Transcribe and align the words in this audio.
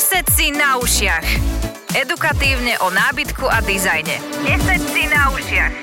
Neseď 0.00 0.26
si 0.32 0.48
na 0.48 0.80
ušiach. 0.80 1.26
Edukatívne 1.92 2.72
o 2.80 2.88
nábytku 2.88 3.44
a 3.44 3.60
dizajne. 3.60 4.16
Neseď 4.48 4.80
si 4.80 5.04
na 5.12 5.28
ušiach. 5.28 5.74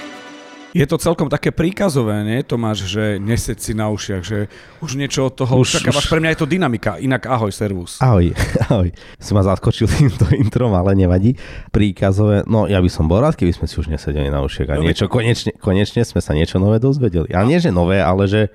Je 0.74 0.86
to 0.90 0.98
celkom 0.98 1.30
také 1.30 1.54
príkazové, 1.54 2.26
nie 2.26 2.42
Tomáš, 2.42 2.90
že 2.90 3.22
neseď 3.22 3.58
si 3.62 3.78
na 3.78 3.94
ušiach, 3.94 4.26
že 4.26 4.50
už 4.82 4.98
niečo 4.98 5.30
od 5.30 5.38
toho 5.38 5.62
už, 5.62 5.86
už... 5.86 6.10
pre 6.10 6.18
mňa 6.18 6.34
je 6.34 6.40
to 6.42 6.50
dynamika. 6.50 6.98
Inak 6.98 7.30
ahoj, 7.30 7.54
servus. 7.54 8.02
Ahoj, 8.02 8.34
ahoj. 8.74 8.90
Si 9.22 9.38
ma 9.38 9.46
zaskočil 9.46 9.86
týmto 10.02 10.26
introm, 10.34 10.74
ale 10.74 10.98
nevadí. 10.98 11.38
Príkazové, 11.70 12.42
no 12.50 12.66
ja 12.66 12.82
by 12.82 12.90
som 12.90 13.06
bol 13.06 13.22
rád, 13.22 13.38
keby 13.38 13.54
sme 13.54 13.70
si 13.70 13.78
už 13.78 13.86
nesedeli 13.86 14.34
na 14.34 14.42
ušiach 14.42 14.74
a 14.74 14.82
no, 14.82 14.90
niečo, 14.90 15.06
konečne, 15.06 15.54
konečne 15.62 16.02
sme 16.02 16.26
sa 16.26 16.34
niečo 16.34 16.58
nové 16.58 16.82
dozvedeli. 16.82 17.30
Ale 17.38 17.54
nie, 17.54 17.62
že 17.62 17.70
nové, 17.70 18.02
ale 18.02 18.26
že 18.26 18.50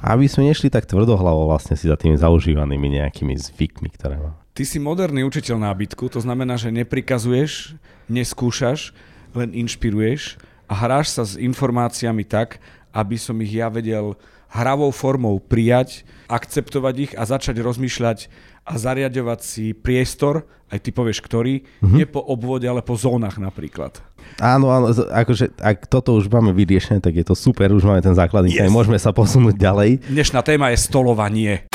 aby 0.00 0.32
sme 0.32 0.48
nešli 0.48 0.72
tak 0.72 0.88
tvrdohlavo 0.88 1.44
vlastne 1.44 1.76
si 1.76 1.92
za 1.92 1.96
tými 2.00 2.16
zaužívanými 2.16 3.04
nejakými 3.04 3.36
zvykmi, 3.36 3.92
ktoré 4.00 4.16
mám. 4.16 4.43
Ty 4.54 4.62
si 4.62 4.78
moderný 4.78 5.26
učiteľ 5.26 5.58
nábytku, 5.58 6.06
to 6.14 6.22
znamená, 6.22 6.54
že 6.54 6.70
neprikazuješ, 6.70 7.74
neskúšaš, 8.06 8.94
len 9.34 9.50
inšpiruješ 9.50 10.38
a 10.70 10.78
hráš 10.78 11.10
sa 11.10 11.26
s 11.26 11.34
informáciami 11.34 12.22
tak, 12.22 12.62
aby 12.94 13.18
som 13.18 13.34
ich 13.42 13.50
ja 13.50 13.66
vedel 13.66 14.14
hravou 14.46 14.94
formou 14.94 15.42
prijať, 15.42 16.06
akceptovať 16.30 16.94
ich 17.02 17.12
a 17.18 17.26
začať 17.26 17.66
rozmýšľať 17.66 18.30
a 18.62 18.78
zariadovať 18.78 19.40
si 19.42 19.74
priestor, 19.74 20.46
aj 20.70 20.86
ty 20.86 20.94
povieš 20.94 21.18
ktorý, 21.26 21.66
mm-hmm. 21.66 21.90
nie 21.90 22.06
po 22.06 22.22
obvode, 22.22 22.70
ale 22.70 22.86
po 22.86 22.94
zónach 22.94 23.42
napríklad. 23.42 23.98
Áno, 24.38 24.70
áno, 24.70 24.94
akože 24.94 25.50
ak 25.58 25.90
toto 25.90 26.14
už 26.14 26.30
máme 26.30 26.54
vyriešené, 26.54 27.02
tak 27.02 27.18
je 27.18 27.26
to 27.26 27.34
super, 27.34 27.74
už 27.74 27.82
máme 27.82 28.06
ten 28.06 28.14
základný 28.14 28.54
yes. 28.54 28.70
môžeme 28.70 29.02
sa 29.02 29.10
posunúť 29.10 29.58
ďalej. 29.58 30.06
Dnešná 30.06 30.46
téma 30.46 30.70
je 30.70 30.78
stolovanie. 30.78 31.66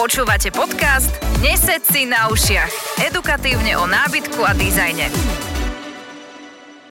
Počúvate 0.00 0.48
podcast 0.48 1.12
Nesed 1.44 1.84
si 1.84 2.08
na 2.08 2.32
ušiach. 2.32 3.04
Edukatívne 3.04 3.76
o 3.76 3.84
nábytku 3.84 4.40
a 4.40 4.56
dizajne 4.56 5.12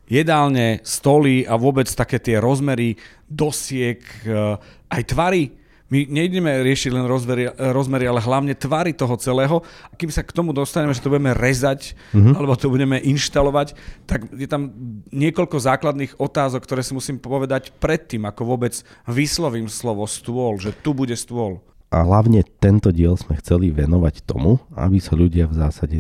jedálne, 0.06 0.78
stoly 0.86 1.42
a 1.42 1.58
vôbec 1.58 1.90
také 1.90 2.22
tie 2.22 2.38
rozmery 2.38 3.02
dosiek, 3.26 3.98
eh, 4.30 4.62
aj 4.94 5.02
tvary. 5.10 5.58
My 5.90 6.06
nejdeme 6.06 6.62
riešiť 6.62 6.92
len 6.94 7.10
rozmery, 7.10 7.50
rozmery, 7.50 8.06
ale 8.06 8.22
hlavne 8.22 8.54
tvary 8.54 8.94
toho 8.94 9.18
celého. 9.18 9.66
A 9.90 9.98
kým 9.98 10.14
sa 10.14 10.22
k 10.22 10.30
tomu 10.30 10.54
dostaneme, 10.54 10.94
že 10.94 11.02
to 11.02 11.10
budeme 11.10 11.34
rezať, 11.34 11.98
mm-hmm. 12.14 12.38
alebo 12.38 12.54
to 12.54 12.70
budeme 12.70 13.02
inštalovať, 13.02 13.74
tak 14.06 14.30
je 14.38 14.46
tam 14.46 14.70
niekoľko 15.10 15.58
základných 15.58 16.22
otázok, 16.22 16.62
ktoré 16.62 16.86
si 16.86 16.94
musím 16.94 17.18
povedať 17.18 17.74
predtým, 17.82 18.30
ako 18.30 18.54
vôbec 18.54 18.78
vyslovím 19.10 19.66
slovo 19.66 20.06
stôl, 20.06 20.62
že 20.62 20.78
tu 20.78 20.94
bude 20.94 21.18
stôl 21.18 21.58
a 21.90 22.06
hlavne 22.06 22.46
tento 22.62 22.94
diel 22.94 23.18
sme 23.18 23.38
chceli 23.42 23.74
venovať 23.74 24.22
tomu, 24.22 24.62
aby 24.78 25.02
sa 25.02 25.18
ľudia 25.18 25.50
v 25.50 25.58
zásade 25.58 25.98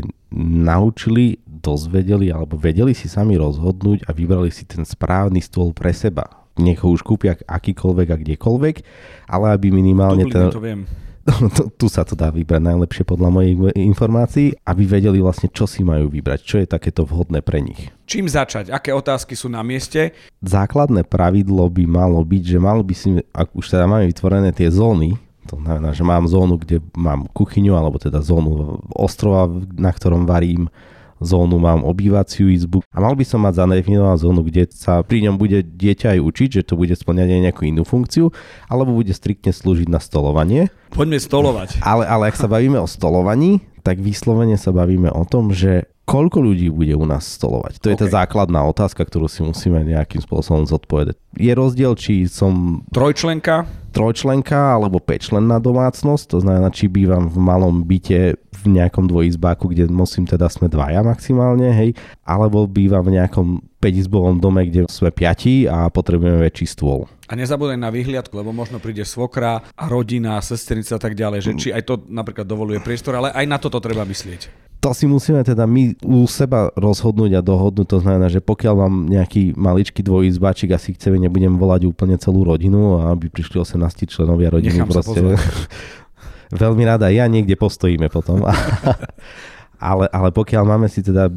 naučili, 0.61 1.41
dozvedeli 1.45 2.29
alebo 2.29 2.61
vedeli 2.61 2.93
si 2.93 3.09
sami 3.09 3.33
rozhodnúť 3.35 4.05
a 4.05 4.13
vybrali 4.13 4.53
si 4.53 4.69
ten 4.69 4.85
správny 4.85 5.41
stôl 5.41 5.73
pre 5.73 5.89
seba. 5.89 6.29
Nech 6.61 6.85
ho 6.85 6.93
už 6.93 7.01
kúpia 7.01 7.33
akýkoľvek 7.41 8.07
a 8.13 8.19
kdekoľvek, 8.21 8.75
ale 9.33 9.45
aby 9.49 9.67
minimálne 9.73 10.29
ten... 10.29 10.53
to 10.53 10.61
viem. 10.61 10.85
tu 11.79 11.85
sa 11.89 12.05
to 12.05 12.17
dá 12.17 12.33
vybrať 12.33 12.61
najlepšie 12.63 13.03
podľa 13.05 13.29
mojich 13.29 13.55
informácií, 13.77 14.57
aby 14.65 14.83
vedeli 14.85 15.21
vlastne, 15.21 15.49
čo 15.49 15.69
si 15.69 15.85
majú 15.85 16.09
vybrať, 16.09 16.39
čo 16.41 16.55
je 16.61 16.67
takéto 16.69 17.05
vhodné 17.05 17.45
pre 17.45 17.61
nich. 17.61 17.89
Čím 18.09 18.25
začať? 18.25 18.73
Aké 18.73 18.93
otázky 18.93 19.37
sú 19.37 19.49
na 19.49 19.61
mieste? 19.61 20.13
Základné 20.41 21.05
pravidlo 21.05 21.69
by 21.69 21.85
malo 21.85 22.21
byť, 22.25 22.43
že 22.45 22.57
malo 22.57 22.81
by 22.81 22.95
si, 22.97 23.09
ak 23.33 23.53
už 23.53 23.65
teda 23.69 23.85
máme 23.85 24.09
vytvorené 24.09 24.49
tie 24.53 24.69
zóny, 24.73 25.17
to 25.49 25.57
znamená, 25.57 25.89
že 25.97 26.05
mám 26.05 26.29
zónu, 26.29 26.61
kde 26.61 26.85
mám 26.93 27.25
kuchyňu, 27.33 27.73
alebo 27.73 27.97
teda 27.97 28.21
zónu 28.21 28.77
ostrova, 28.93 29.49
na 29.73 29.89
ktorom 29.89 30.29
varím, 30.29 30.69
zónu 31.19 31.59
mám 31.59 31.83
obývaciu 31.83 32.47
izbu 32.47 32.79
a 32.95 33.03
mal 33.03 33.11
by 33.11 33.27
som 33.27 33.43
mať 33.43 33.59
zadefinovanú 33.59 34.15
zónu, 34.15 34.41
kde 34.45 34.71
sa 34.71 35.03
pri 35.03 35.27
ňom 35.27 35.35
bude 35.35 35.65
dieťa 35.67 36.15
aj 36.15 36.19
učiť, 36.23 36.49
že 36.61 36.63
to 36.63 36.79
bude 36.79 36.95
splňať 36.95 37.27
aj 37.27 37.41
nejakú 37.49 37.63
inú 37.67 37.83
funkciu, 37.83 38.31
alebo 38.71 38.95
bude 38.95 39.11
striktne 39.11 39.51
slúžiť 39.51 39.91
na 39.91 39.99
stolovanie. 39.99 40.71
Poďme 40.95 41.19
stolovať. 41.19 41.83
Ale, 41.83 42.07
ale 42.07 42.31
ak 42.31 42.39
sa 42.39 42.47
bavíme 42.47 42.79
o 42.79 42.87
stolovaní, 42.87 43.59
tak 43.83 43.99
vyslovene 43.99 44.55
sa 44.55 44.71
bavíme 44.71 45.11
o 45.11 45.23
tom, 45.27 45.51
že 45.51 45.91
koľko 46.09 46.41
ľudí 46.41 46.73
bude 46.73 46.95
u 46.97 47.05
nás 47.05 47.27
stolovať? 47.37 47.83
To 47.85 47.93
je 47.93 47.95
okay. 47.99 48.03
tá 48.09 48.25
základná 48.25 48.65
otázka, 48.65 49.05
ktorú 49.05 49.29
si 49.29 49.45
musíme 49.45 49.85
nejakým 49.85 50.25
spôsobom 50.25 50.65
zodpovedať. 50.65 51.19
Je 51.37 51.53
rozdiel, 51.53 51.93
či 51.93 52.25
som... 52.25 52.81
Trojčlenka? 52.89 53.69
Trojčlenka 53.89 54.77
alebo 54.77 55.01
päťčlenná 55.01 55.59
domácnosť, 55.59 56.25
to 56.29 56.37
znamená, 56.39 56.69
či 56.69 56.87
bývam 56.87 57.27
v 57.27 57.37
malom 57.41 57.83
byte 57.83 58.37
v 58.49 58.79
nejakom 58.79 59.05
dvojizbáku, 59.05 59.69
kde 59.69 59.87
musím 59.89 60.25
teda 60.25 60.49
sme 60.49 60.67
dvaja 60.67 61.05
maximálne, 61.05 61.69
hej, 61.69 61.93
alebo 62.25 62.65
bývam 62.65 63.05
v 63.05 63.21
nejakom 63.21 63.47
päťizbovom 63.79 64.41
dome, 64.43 64.67
kde 64.67 64.89
sme 64.91 65.13
piati 65.13 65.69
a 65.69 65.87
potrebujeme 65.87 66.43
väčší 66.43 66.65
stôl. 66.67 67.07
A 67.29 67.37
nezabúdaj 67.37 67.77
na 67.77 67.93
vyhliadku, 67.93 68.33
lebo 68.33 68.49
možno 68.49 68.81
príde 68.81 69.05
svokra 69.05 69.61
a 69.61 69.85
rodina, 69.85 70.41
sesternica 70.41 70.97
a 70.97 71.01
tak 71.01 71.13
ďalej, 71.13 71.39
že 71.45 71.51
či 71.55 71.67
aj 71.69 71.83
to 71.85 71.93
napríklad 72.09 72.49
dovoluje 72.49 72.81
priestor, 72.81 73.15
ale 73.15 73.29
aj 73.31 73.45
na 73.45 73.57
toto 73.61 73.77
treba 73.77 74.03
myslieť 74.03 74.69
to 74.79 74.95
si 74.95 75.05
musíme 75.11 75.43
teda 75.43 75.67
my 75.67 75.99
u 76.07 76.23
seba 76.23 76.71
rozhodnúť 76.79 77.35
a 77.35 77.41
dohodnúť. 77.43 77.87
To 77.91 77.99
znamená, 77.99 78.31
že 78.31 78.39
pokiaľ 78.39 78.73
mám 78.79 78.95
nejaký 79.11 79.51
maličký 79.59 79.99
dvojizbáčik, 79.99 80.71
asi 80.71 80.95
chceme, 80.95 81.19
nebudem 81.19 81.59
volať 81.59 81.83
úplne 81.83 82.15
celú 82.15 82.47
rodinu, 82.47 83.03
aby 83.11 83.27
prišli 83.27 83.59
18 83.59 84.07
členovia 84.07 84.55
rodiny. 84.55 84.79
Nechám 84.79 84.87
proste. 84.87 85.19
Veľmi 86.49 86.83
rada, 86.85 87.13
ja 87.13 87.29
niekde 87.29 87.53
postojíme 87.53 88.09
potom. 88.09 88.41
ale, 89.79 90.05
ale 90.11 90.29
pokiaľ 90.33 90.63
máme 90.65 90.87
si 90.91 90.99
teda 91.05 91.29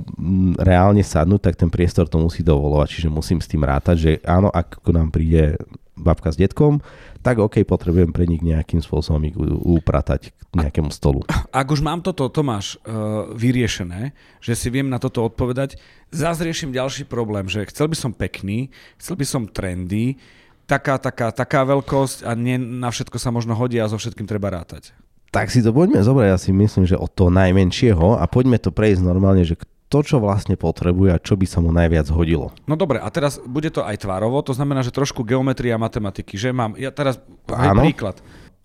reálne 0.59 1.05
sadnúť, 1.05 1.53
tak 1.53 1.55
ten 1.61 1.71
priestor 1.71 2.11
to 2.11 2.19
musí 2.19 2.41
dovolovať, 2.41 2.89
čiže 2.99 3.09
musím 3.13 3.39
s 3.39 3.49
tým 3.49 3.63
rátať, 3.63 3.97
že 3.97 4.11
áno, 4.25 4.51
ak 4.51 4.83
nám 4.89 5.15
príde 5.15 5.61
babka 5.93 6.33
s 6.33 6.41
detkom, 6.41 6.83
tak 7.23 7.39
OK, 7.39 7.63
potrebujem 7.63 8.11
pre 8.11 8.27
nich 8.27 8.43
nejakým 8.43 8.83
spôsobom 8.83 9.23
ich 9.23 9.37
upratať 9.39 10.35
k 10.35 10.53
nejakému 10.59 10.91
stolu. 10.91 11.23
Ak 11.55 11.71
už 11.71 11.79
mám 11.79 12.03
toto, 12.03 12.27
Tomáš, 12.27 12.81
uh, 12.83 13.31
vyriešené, 13.37 14.11
že 14.43 14.59
si 14.59 14.69
viem 14.73 14.91
na 14.91 14.99
toto 14.99 15.23
odpovedať, 15.23 15.79
riešim 16.11 16.75
ďalší 16.75 17.07
problém, 17.07 17.47
že 17.47 17.69
chcel 17.71 17.87
by 17.87 17.97
som 17.97 18.11
pekný, 18.11 18.75
chcel 18.99 19.15
by 19.15 19.27
som 19.29 19.47
trendy, 19.47 20.19
taká, 20.67 20.99
taká, 20.99 21.31
taká 21.31 21.63
veľkosť 21.63 22.27
a 22.27 22.35
nie 22.35 22.59
na 22.59 22.91
všetko 22.91 23.17
sa 23.23 23.31
možno 23.31 23.55
hodí 23.55 23.79
a 23.79 23.87
so 23.87 24.01
všetkým 24.01 24.27
treba 24.27 24.51
rátať. 24.51 24.91
Tak 25.33 25.49
si 25.49 25.65
to 25.65 25.73
poďme 25.73 26.05
zobrať, 26.05 26.29
ja 26.29 26.37
si 26.37 26.53
myslím, 26.53 26.85
že 26.85 27.01
od 27.01 27.09
toho 27.09 27.33
najmenšieho 27.33 28.21
a 28.21 28.25
poďme 28.29 28.61
to 28.61 28.69
prejsť 28.69 29.01
normálne, 29.01 29.49
že 29.49 29.57
to, 29.89 30.05
čo 30.05 30.21
vlastne 30.21 30.57
potrebuje 30.61 31.09
a 31.13 31.21
čo 31.21 31.37
by 31.37 31.45
sa 31.49 31.65
mu 31.65 31.73
najviac 31.73 32.09
hodilo. 32.13 32.53
No 32.69 32.77
dobre, 32.77 33.01
a 33.01 33.09
teraz 33.09 33.41
bude 33.41 33.73
to 33.73 33.81
aj 33.85 34.05
tvárovo, 34.05 34.41
to 34.45 34.53
znamená, 34.53 34.85
že 34.85 34.93
trošku 34.93 35.25
geometria 35.25 35.77
a 35.77 35.81
matematiky, 35.81 36.37
že 36.37 36.53
mám, 36.53 36.77
ja 36.77 36.93
teraz, 36.93 37.17
hej, 37.49 37.69
príklad, 37.77 38.21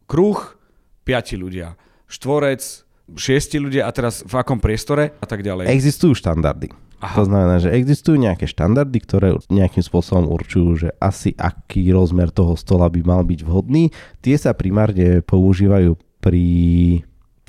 kruh, 0.08 0.40
piati 1.08 1.40
ľudia, 1.40 1.80
štvorec, 2.08 2.64
šiesti 3.16 3.64
ľudia 3.64 3.88
a 3.88 3.92
teraz 3.96 4.24
v 4.24 4.36
akom 4.36 4.60
priestore 4.60 5.16
a 5.20 5.26
tak 5.28 5.44
ďalej. 5.44 5.72
Existujú 5.72 6.16
štandardy. 6.16 6.72
Aha. 6.98 7.14
To 7.14 7.30
znamená, 7.30 7.62
že 7.62 7.70
existujú 7.78 8.18
nejaké 8.18 8.50
štandardy, 8.50 8.98
ktoré 9.06 9.38
nejakým 9.54 9.86
spôsobom 9.86 10.34
určujú, 10.34 10.88
že 10.88 10.90
asi 10.98 11.30
aký 11.38 11.94
rozmer 11.94 12.34
toho 12.34 12.58
stola 12.58 12.90
by 12.90 13.06
mal 13.06 13.22
byť 13.22 13.46
vhodný. 13.46 13.94
Tie 14.26 14.34
sa 14.34 14.58
primárne 14.58 15.22
používajú 15.22 15.94
pri 16.28 16.46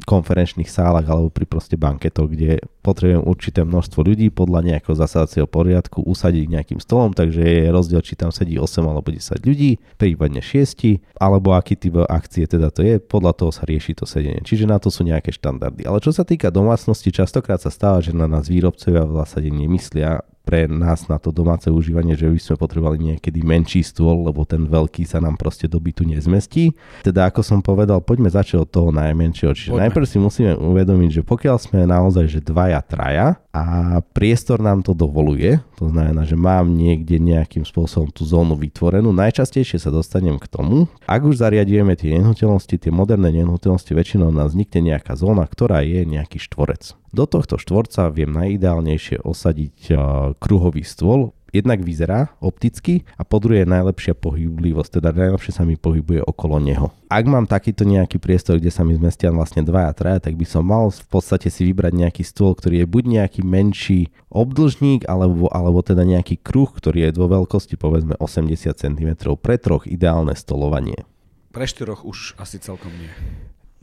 konferenčných 0.06 0.70
sálach 0.70 1.10
alebo 1.10 1.34
pri 1.34 1.50
proste 1.50 1.74
banketoch, 1.74 2.30
kde 2.30 2.62
potrebujem 2.88 3.20
určité 3.28 3.60
množstvo 3.68 4.00
ľudí 4.00 4.32
podľa 4.32 4.64
nejakého 4.64 4.96
zasadacieho 4.96 5.44
poriadku 5.44 6.00
usadiť 6.08 6.48
nejakým 6.48 6.80
stolom, 6.80 7.12
takže 7.12 7.44
je 7.44 7.68
rozdiel, 7.68 8.00
či 8.00 8.16
tam 8.16 8.32
sedí 8.32 8.56
8 8.56 8.80
alebo 8.80 9.12
10 9.12 9.44
ľudí, 9.44 9.76
prípadne 10.00 10.40
6, 10.40 11.20
alebo 11.20 11.52
aký 11.52 11.76
typ 11.76 12.00
akcie 12.08 12.48
teda 12.48 12.72
to 12.72 12.80
je, 12.80 12.96
podľa 12.96 13.36
toho 13.36 13.50
sa 13.52 13.68
rieši 13.68 13.92
to 13.92 14.08
sedenie. 14.08 14.40
Čiže 14.40 14.64
na 14.64 14.80
to 14.80 14.88
sú 14.88 15.04
nejaké 15.04 15.28
štandardy. 15.28 15.84
Ale 15.84 16.00
čo 16.00 16.16
sa 16.16 16.24
týka 16.24 16.48
domácnosti, 16.48 17.12
častokrát 17.12 17.60
sa 17.60 17.68
stáva, 17.68 18.00
že 18.00 18.16
na 18.16 18.24
nás 18.24 18.48
výrobcovia 18.48 19.04
v 19.04 19.16
zásade 19.20 19.52
nemyslia 19.52 20.24
pre 20.48 20.64
nás 20.64 21.12
na 21.12 21.20
to 21.20 21.28
domáce 21.28 21.68
užívanie, 21.68 22.16
že 22.16 22.24
by 22.24 22.40
sme 22.40 22.56
potrebovali 22.56 22.96
niekedy 23.12 23.44
menší 23.44 23.84
stôl, 23.84 24.24
lebo 24.24 24.48
ten 24.48 24.64
veľký 24.64 25.04
sa 25.04 25.20
nám 25.20 25.36
proste 25.36 25.68
do 25.68 25.76
bytu 25.76 26.08
nezmestí. 26.08 26.72
Teda 27.04 27.28
ako 27.28 27.44
som 27.44 27.60
povedal, 27.60 28.00
poďme 28.00 28.32
začať 28.32 28.64
od 28.64 28.68
toho 28.72 28.88
najmenšieho. 28.88 29.52
Čiže 29.52 29.76
poďme. 29.76 29.84
najprv 29.84 30.06
si 30.08 30.16
musíme 30.16 30.56
uvedomiť, 30.56 31.20
že 31.20 31.22
pokiaľ 31.28 31.56
sme 31.60 31.84
naozaj 31.84 32.24
že 32.32 32.40
dvaja, 32.40 32.77
traja 32.82 33.40
a 33.54 33.98
priestor 34.14 34.62
nám 34.62 34.82
to 34.86 34.94
dovoluje, 34.94 35.58
to 35.78 35.90
znamená, 35.90 36.22
že 36.26 36.38
mám 36.38 36.70
niekde 36.74 37.18
nejakým 37.18 37.66
spôsobom 37.66 38.10
tú 38.10 38.22
zónu 38.26 38.54
vytvorenú, 38.54 39.10
najčastejšie 39.14 39.82
sa 39.82 39.90
dostanem 39.90 40.38
k 40.38 40.46
tomu, 40.46 40.90
ak 41.06 41.22
už 41.24 41.40
zariadujeme 41.42 41.94
tie 41.98 42.18
nehnuteľnosti, 42.18 42.74
tie 42.74 42.92
moderné 42.92 43.34
nehnuteľnosti, 43.34 43.90
väčšinou 43.90 44.30
nám 44.30 44.52
vznikne 44.52 44.94
nejaká 44.94 45.14
zóna, 45.18 45.46
ktorá 45.46 45.82
je 45.86 46.04
nejaký 46.06 46.42
štvorec. 46.42 46.98
Do 47.08 47.24
tohto 47.24 47.56
štvorca 47.56 48.12
viem 48.12 48.28
najideálnejšie 48.36 49.24
osadiť 49.24 49.96
kruhový 50.36 50.84
stôl. 50.84 51.32
Jednak 51.50 51.80
vyzerá 51.80 52.32
opticky 52.38 53.08
a 53.16 53.24
po 53.24 53.40
druhé 53.40 53.64
najlepšia 53.64 54.16
pohyblivosť, 54.16 55.00
teda 55.00 55.10
najlepšie 55.14 55.52
sa 55.54 55.64
mi 55.64 55.80
pohybuje 55.80 56.24
okolo 56.24 56.60
neho. 56.60 56.92
Ak 57.08 57.24
mám 57.24 57.48
takýto 57.48 57.88
nejaký 57.88 58.20
priestor, 58.20 58.60
kde 58.60 58.68
sa 58.68 58.84
mi 58.84 58.92
zmestia 58.92 59.32
vlastne 59.32 59.64
dvaja, 59.64 59.92
traja, 59.96 60.28
tak 60.28 60.36
by 60.36 60.44
som 60.44 60.64
mal 60.68 60.92
v 60.92 61.08
podstate 61.08 61.48
si 61.48 61.64
vybrať 61.64 61.92
nejaký 61.96 62.22
stôl, 62.24 62.52
ktorý 62.52 62.84
je 62.84 62.86
buď 62.86 63.04
nejaký 63.20 63.40
menší 63.40 64.12
obdlžník, 64.28 65.08
alebo, 65.08 65.48
alebo 65.48 65.80
teda 65.80 66.04
nejaký 66.04 66.36
kruh, 66.40 66.68
ktorý 66.68 67.08
je 67.08 67.16
vo 67.16 67.32
veľkosti 67.32 67.80
povedzme 67.80 68.14
80 68.20 68.76
cm 68.76 69.10
pre 69.40 69.56
troch 69.56 69.88
ideálne 69.88 70.36
stolovanie. 70.36 71.08
Pre 71.48 71.64
štyroch 71.64 72.04
už 72.04 72.36
asi 72.36 72.60
celkom 72.60 72.92
nie. 72.92 73.08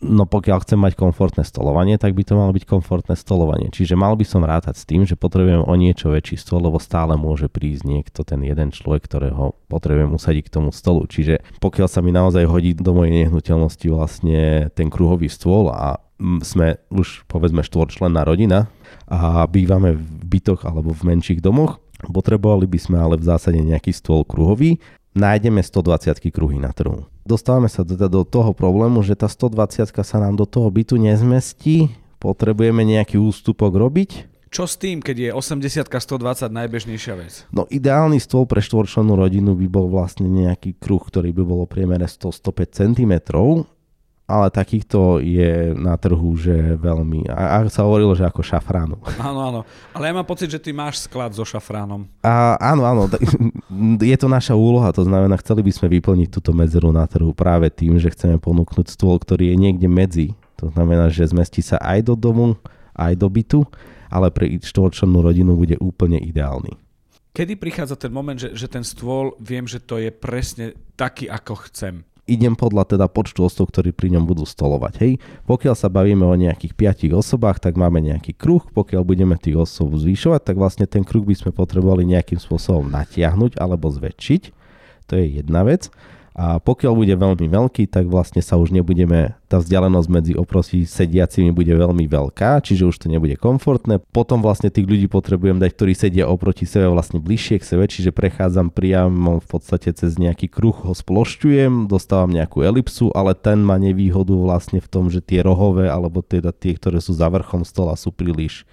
No 0.04 0.28
pokiaľ 0.28 0.68
chcem 0.68 0.76
mať 0.76 1.00
komfortné 1.00 1.48
stolovanie, 1.48 1.96
tak 1.96 2.12
by 2.20 2.28
to 2.28 2.36
malo 2.36 2.52
byť 2.52 2.68
komfortné 2.68 3.16
stolovanie. 3.16 3.72
Čiže 3.72 3.96
mal 3.96 4.20
by 4.20 4.28
som 4.28 4.44
rátať 4.44 4.76
s 4.76 4.84
tým, 4.84 5.08
že 5.08 5.16
potrebujem 5.16 5.64
o 5.64 5.74
niečo 5.80 6.12
väčší 6.12 6.36
stôl, 6.36 6.60
lebo 6.60 6.84
stále 6.84 7.16
môže 7.16 7.48
prísť 7.48 7.88
niekto, 7.88 8.28
ten 8.28 8.44
jeden 8.44 8.76
človek, 8.76 9.08
ktorého 9.08 9.56
potrebujem 9.72 10.12
usadiť 10.12 10.52
k 10.52 10.54
tomu 10.60 10.76
stolu. 10.76 11.08
Čiže 11.08 11.40
pokiaľ 11.64 11.88
sa 11.88 12.04
mi 12.04 12.12
naozaj 12.12 12.44
hodí 12.44 12.76
do 12.76 12.92
mojej 12.92 13.24
nehnuteľnosti 13.24 13.88
vlastne 13.88 14.68
ten 14.76 14.92
kruhový 14.92 15.32
stôl 15.32 15.72
a 15.72 16.04
sme 16.44 16.80
už 16.92 17.28
povedzme 17.28 17.64
štvorčlenná 17.64 18.24
rodina 18.28 18.72
a 19.08 19.44
bývame 19.48 19.96
v 19.96 20.08
bytoch 20.28 20.64
alebo 20.68 20.92
v 20.92 21.12
menších 21.12 21.40
domoch, 21.44 21.80
potrebovali 22.04 22.68
by 22.68 22.80
sme 22.80 22.98
ale 23.00 23.16
v 23.16 23.28
zásade 23.28 23.60
nejaký 23.60 23.92
stôl 23.96 24.28
kruhový, 24.28 24.80
nájdeme 25.16 25.64
120 25.64 26.20
kruhy 26.30 26.60
na 26.60 26.76
trhu 26.76 27.08
dostávame 27.26 27.68
sa 27.68 27.82
teda 27.82 28.06
do 28.06 28.22
toho 28.22 28.54
problému, 28.54 29.02
že 29.02 29.18
tá 29.18 29.26
120 29.26 29.90
sa 29.90 30.18
nám 30.22 30.38
do 30.38 30.46
toho 30.46 30.70
bytu 30.70 30.96
nezmestí, 31.02 31.90
potrebujeme 32.22 32.86
nejaký 32.86 33.18
ústupok 33.18 33.74
robiť. 33.74 34.32
Čo 34.54 34.72
s 34.72 34.80
tým, 34.80 35.04
keď 35.04 35.18
je 35.20 35.30
80 35.36 35.92
120 35.92 36.48
najbežnejšia 36.48 37.14
vec? 37.20 37.44
No 37.52 37.68
ideálny 37.68 38.24
stôl 38.24 38.48
pre 38.48 38.64
štvorčlennú 38.64 39.20
rodinu 39.20 39.52
by 39.52 39.68
bol 39.68 39.92
vlastne 39.92 40.32
nejaký 40.32 40.80
kruh, 40.80 41.04
ktorý 41.04 41.36
by 41.36 41.44
bol 41.44 41.68
priemere 41.68 42.08
100-105 42.08 42.72
cm 42.72 43.14
ale 44.26 44.50
takýchto 44.50 45.22
je 45.22 45.78
na 45.78 45.94
trhu, 46.02 46.34
že 46.34 46.74
veľmi, 46.82 47.30
a, 47.30 47.62
a 47.62 47.70
sa 47.70 47.86
hovorilo, 47.86 48.18
že 48.18 48.26
ako 48.26 48.42
šafránu. 48.42 48.98
Áno, 49.22 49.40
áno, 49.46 49.62
ale 49.94 50.04
ja 50.10 50.14
mám 50.18 50.26
pocit, 50.26 50.50
že 50.50 50.58
ty 50.58 50.74
máš 50.74 51.06
sklad 51.06 51.38
so 51.38 51.46
šafránom. 51.46 52.10
A, 52.26 52.58
áno, 52.58 52.90
áno, 52.90 53.04
je 54.02 54.18
to 54.18 54.26
naša 54.26 54.58
úloha, 54.58 54.90
to 54.90 55.06
znamená, 55.06 55.38
chceli 55.38 55.62
by 55.62 55.72
sme 55.72 55.88
vyplniť 56.02 56.30
túto 56.34 56.58
medzeru 56.58 56.90
na 56.90 57.06
trhu 57.06 57.38
práve 57.38 57.70
tým, 57.70 58.02
že 58.02 58.10
chceme 58.10 58.42
ponúknuť 58.42 58.90
stôl, 58.90 59.22
ktorý 59.22 59.54
je 59.54 59.58
niekde 59.62 59.86
medzi, 59.86 60.34
to 60.58 60.74
znamená, 60.74 61.14
že 61.14 61.30
zmestí 61.30 61.62
sa 61.62 61.78
aj 61.78 62.10
do 62.10 62.18
domu, 62.18 62.58
aj 62.98 63.14
do 63.22 63.30
bytu, 63.30 63.62
ale 64.10 64.34
pre 64.34 64.50
štvorčlennú 64.58 65.22
rodinu 65.22 65.54
bude 65.54 65.78
úplne 65.78 66.18
ideálny. 66.18 66.74
Kedy 67.36 67.60
prichádza 67.60 68.00
ten 68.00 68.16
moment, 68.16 68.40
že, 68.40 68.56
že 68.56 68.72
ten 68.72 68.82
stôl, 68.82 69.36
viem, 69.44 69.68
že 69.68 69.84
to 69.84 70.00
je 70.00 70.08
presne 70.08 70.72
taký, 70.96 71.28
ako 71.28 71.68
chcem? 71.68 72.08
Idem 72.26 72.58
podľa 72.58 72.98
teda 72.98 73.06
počtu 73.06 73.46
osôb, 73.46 73.70
ktorí 73.70 73.94
pri 73.94 74.14
ňom 74.18 74.26
budú 74.26 74.44
stolovať. 74.46 74.94
Hej. 75.02 75.14
Pokiaľ 75.46 75.76
sa 75.78 75.90
bavíme 75.90 76.26
o 76.26 76.36
nejakých 76.36 76.74
5 76.74 77.14
osobách, 77.18 77.62
tak 77.62 77.78
máme 77.78 78.02
nejaký 78.02 78.34
kruh. 78.34 78.62
Pokiaľ 78.74 79.02
budeme 79.06 79.38
tých 79.38 79.58
osob 79.58 79.94
zvýšovať, 79.94 80.42
tak 80.42 80.56
vlastne 80.58 80.90
ten 80.90 81.06
kruh 81.06 81.24
by 81.24 81.38
sme 81.38 81.52
potrebovali 81.54 82.04
nejakým 82.06 82.42
spôsobom 82.42 82.90
natiahnuť 82.90 83.62
alebo 83.62 83.90
zväčšiť. 83.94 84.42
To 85.10 85.14
je 85.22 85.42
jedna 85.42 85.62
vec. 85.62 85.94
A 86.36 86.60
pokiaľ 86.60 86.94
bude 87.00 87.16
veľmi 87.16 87.48
veľký, 87.48 87.88
tak 87.88 88.12
vlastne 88.12 88.44
sa 88.44 88.60
už 88.60 88.76
nebudeme, 88.76 89.40
tá 89.48 89.56
vzdialenosť 89.56 90.08
medzi 90.12 90.34
oproti 90.36 90.84
sediacimi 90.84 91.56
bude 91.56 91.72
veľmi 91.72 92.12
veľká, 92.12 92.60
čiže 92.60 92.92
už 92.92 92.96
to 93.00 93.08
nebude 93.08 93.40
komfortné. 93.40 94.04
Potom 94.12 94.44
vlastne 94.44 94.68
tých 94.68 94.84
ľudí 94.84 95.08
potrebujem 95.08 95.64
dať, 95.64 95.72
ktorí 95.72 95.96
sedia 95.96 96.28
oproti 96.28 96.68
sebe 96.68 96.92
vlastne 96.92 97.24
bližšie 97.24 97.64
k 97.64 97.68
sebe, 97.72 97.88
čiže 97.88 98.12
prechádzam 98.12 98.68
priamo 98.68 99.40
v 99.40 99.48
podstate 99.48 99.96
cez 99.96 100.20
nejaký 100.20 100.52
kruh, 100.52 100.76
ho 100.76 100.92
splošťujem, 100.92 101.88
dostávam 101.88 102.36
nejakú 102.36 102.68
elipsu, 102.68 103.16
ale 103.16 103.32
ten 103.32 103.64
má 103.64 103.80
nevýhodu 103.80 104.36
vlastne 104.36 104.84
v 104.84 104.92
tom, 104.92 105.08
že 105.08 105.24
tie 105.24 105.40
rohové, 105.40 105.88
alebo 105.88 106.20
teda 106.20 106.52
tie, 106.52 106.76
ktoré 106.76 107.00
sú 107.00 107.16
za 107.16 107.32
vrchom 107.32 107.64
stola, 107.64 107.96
sú 107.96 108.12
príliš 108.12 108.68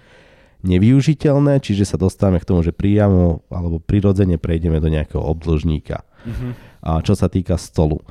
nevyužiteľné, 0.63 1.59
čiže 1.59 1.83
sa 1.83 1.97
dostávame 1.99 2.39
k 2.39 2.47
tomu, 2.47 2.63
že 2.63 2.71
priamo 2.71 3.43
alebo 3.51 3.83
prirodzene 3.83 4.39
prejdeme 4.39 4.79
do 4.79 4.87
nejakého 4.87 5.21
obdĺžníka. 5.21 6.01
Mm-hmm 6.23 6.73
a 6.83 6.99
čo 6.99 7.15
sa 7.15 7.31
týka 7.31 7.55
stolu. 7.55 8.03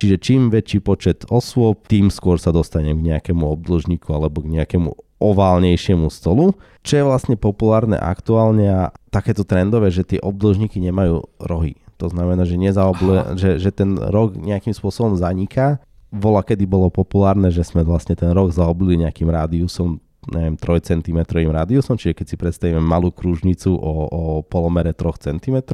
Čiže 0.00 0.16
čím 0.16 0.48
väčší 0.48 0.80
počet 0.80 1.28
osôb, 1.28 1.84
tým 1.84 2.08
skôr 2.08 2.40
sa 2.40 2.54
dostanem 2.54 2.96
k 2.96 3.06
nejakému 3.12 3.44
obdĺžniku 3.44 4.08
alebo 4.16 4.40
k 4.40 4.56
nejakému 4.56 4.96
oválnejšiemu 5.20 6.08
stolu, 6.08 6.56
čo 6.80 6.96
je 6.96 7.04
vlastne 7.04 7.36
populárne 7.36 8.00
aktuálne 8.00 8.72
a 8.72 8.82
takéto 9.12 9.44
trendové, 9.44 9.92
že 9.92 10.08
tie 10.08 10.16
obdĺžniky 10.24 10.80
nemajú 10.80 11.28
rohy. 11.36 11.76
To 12.00 12.08
znamená, 12.08 12.48
že, 12.48 12.56
nezaoble, 12.56 13.36
že, 13.36 13.60
že 13.60 13.68
ten 13.68 13.92
roh 14.00 14.32
nejakým 14.32 14.72
spôsobom 14.72 15.20
zaniká. 15.20 15.84
Vola, 16.08 16.40
kedy 16.40 16.64
bolo 16.64 16.88
populárne, 16.88 17.52
že 17.52 17.60
sme 17.60 17.84
vlastne 17.84 18.16
ten 18.16 18.32
roh 18.32 18.48
zaoblili 18.48 19.04
nejakým 19.04 19.28
rádiusom 19.28 20.00
neviem, 20.28 20.56
3 20.60 21.00
cm 21.00 21.24
rádiusom, 21.48 21.96
čiže 21.96 22.12
keď 22.12 22.26
si 22.28 22.36
predstavíme 22.36 22.82
malú 22.82 23.08
kružnicu 23.08 23.72
o, 23.72 23.92
o 24.08 24.22
polomere 24.44 24.92
3 24.92 25.40
cm, 25.40 25.64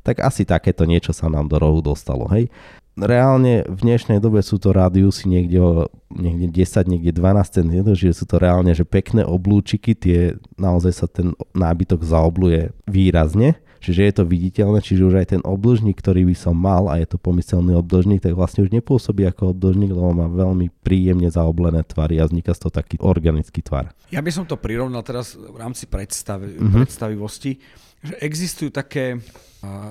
tak 0.00 0.24
asi 0.24 0.48
takéto 0.48 0.88
niečo 0.88 1.12
sa 1.12 1.28
nám 1.28 1.52
do 1.52 1.60
rohu 1.60 1.84
dostalo, 1.84 2.24
hej. 2.32 2.48
Reálne 2.94 3.66
v 3.66 3.90
dnešnej 3.90 4.22
dobe 4.22 4.38
sú 4.38 4.54
to 4.62 4.70
rádiusy 4.70 5.26
niekde, 5.26 5.58
o, 5.58 5.90
niekde 6.14 6.62
10, 6.62 6.86
niekde 6.86 7.10
12 7.10 7.56
cm, 7.60 7.80
čiže 7.92 8.22
sú 8.22 8.24
to 8.24 8.38
reálne 8.38 8.70
že 8.70 8.86
pekné 8.86 9.26
oblúčiky, 9.26 9.98
tie 9.98 10.38
naozaj 10.56 10.92
sa 10.94 11.06
ten 11.10 11.34
nábytok 11.52 12.06
zaobluje 12.06 12.70
výrazne, 12.86 13.58
čiže 13.84 14.00
je 14.00 14.14
to 14.16 14.24
viditeľné, 14.24 14.80
čiže 14.80 15.04
už 15.04 15.20
aj 15.20 15.36
ten 15.36 15.42
obdĺžnik, 15.44 16.00
ktorý 16.00 16.24
by 16.32 16.36
som 16.36 16.56
mal 16.56 16.88
a 16.88 16.96
je 16.96 17.04
to 17.04 17.20
pomyselný 17.20 17.76
obdĺžnik, 17.76 18.24
tak 18.24 18.32
vlastne 18.32 18.64
už 18.64 18.72
nepôsobí 18.72 19.28
ako 19.28 19.52
obdĺžnik, 19.52 19.92
lebo 19.92 20.16
má 20.16 20.24
veľmi 20.32 20.72
príjemne 20.80 21.28
zaoblené 21.28 21.84
tvary 21.84 22.16
a 22.18 22.24
vzniká 22.24 22.56
z 22.56 22.64
toho 22.64 22.72
taký 22.72 22.96
organický 23.04 23.60
tvar. 23.60 23.92
Ja 24.08 24.24
by 24.24 24.32
som 24.32 24.48
to 24.48 24.56
prirovnal 24.56 25.04
teraz 25.04 25.36
v 25.36 25.56
rámci 25.60 25.84
predstav- 25.84 26.40
mm-hmm. 26.40 26.72
predstavivosti, 26.72 27.60
že 28.00 28.14
existujú 28.24 28.72
také 28.72 29.20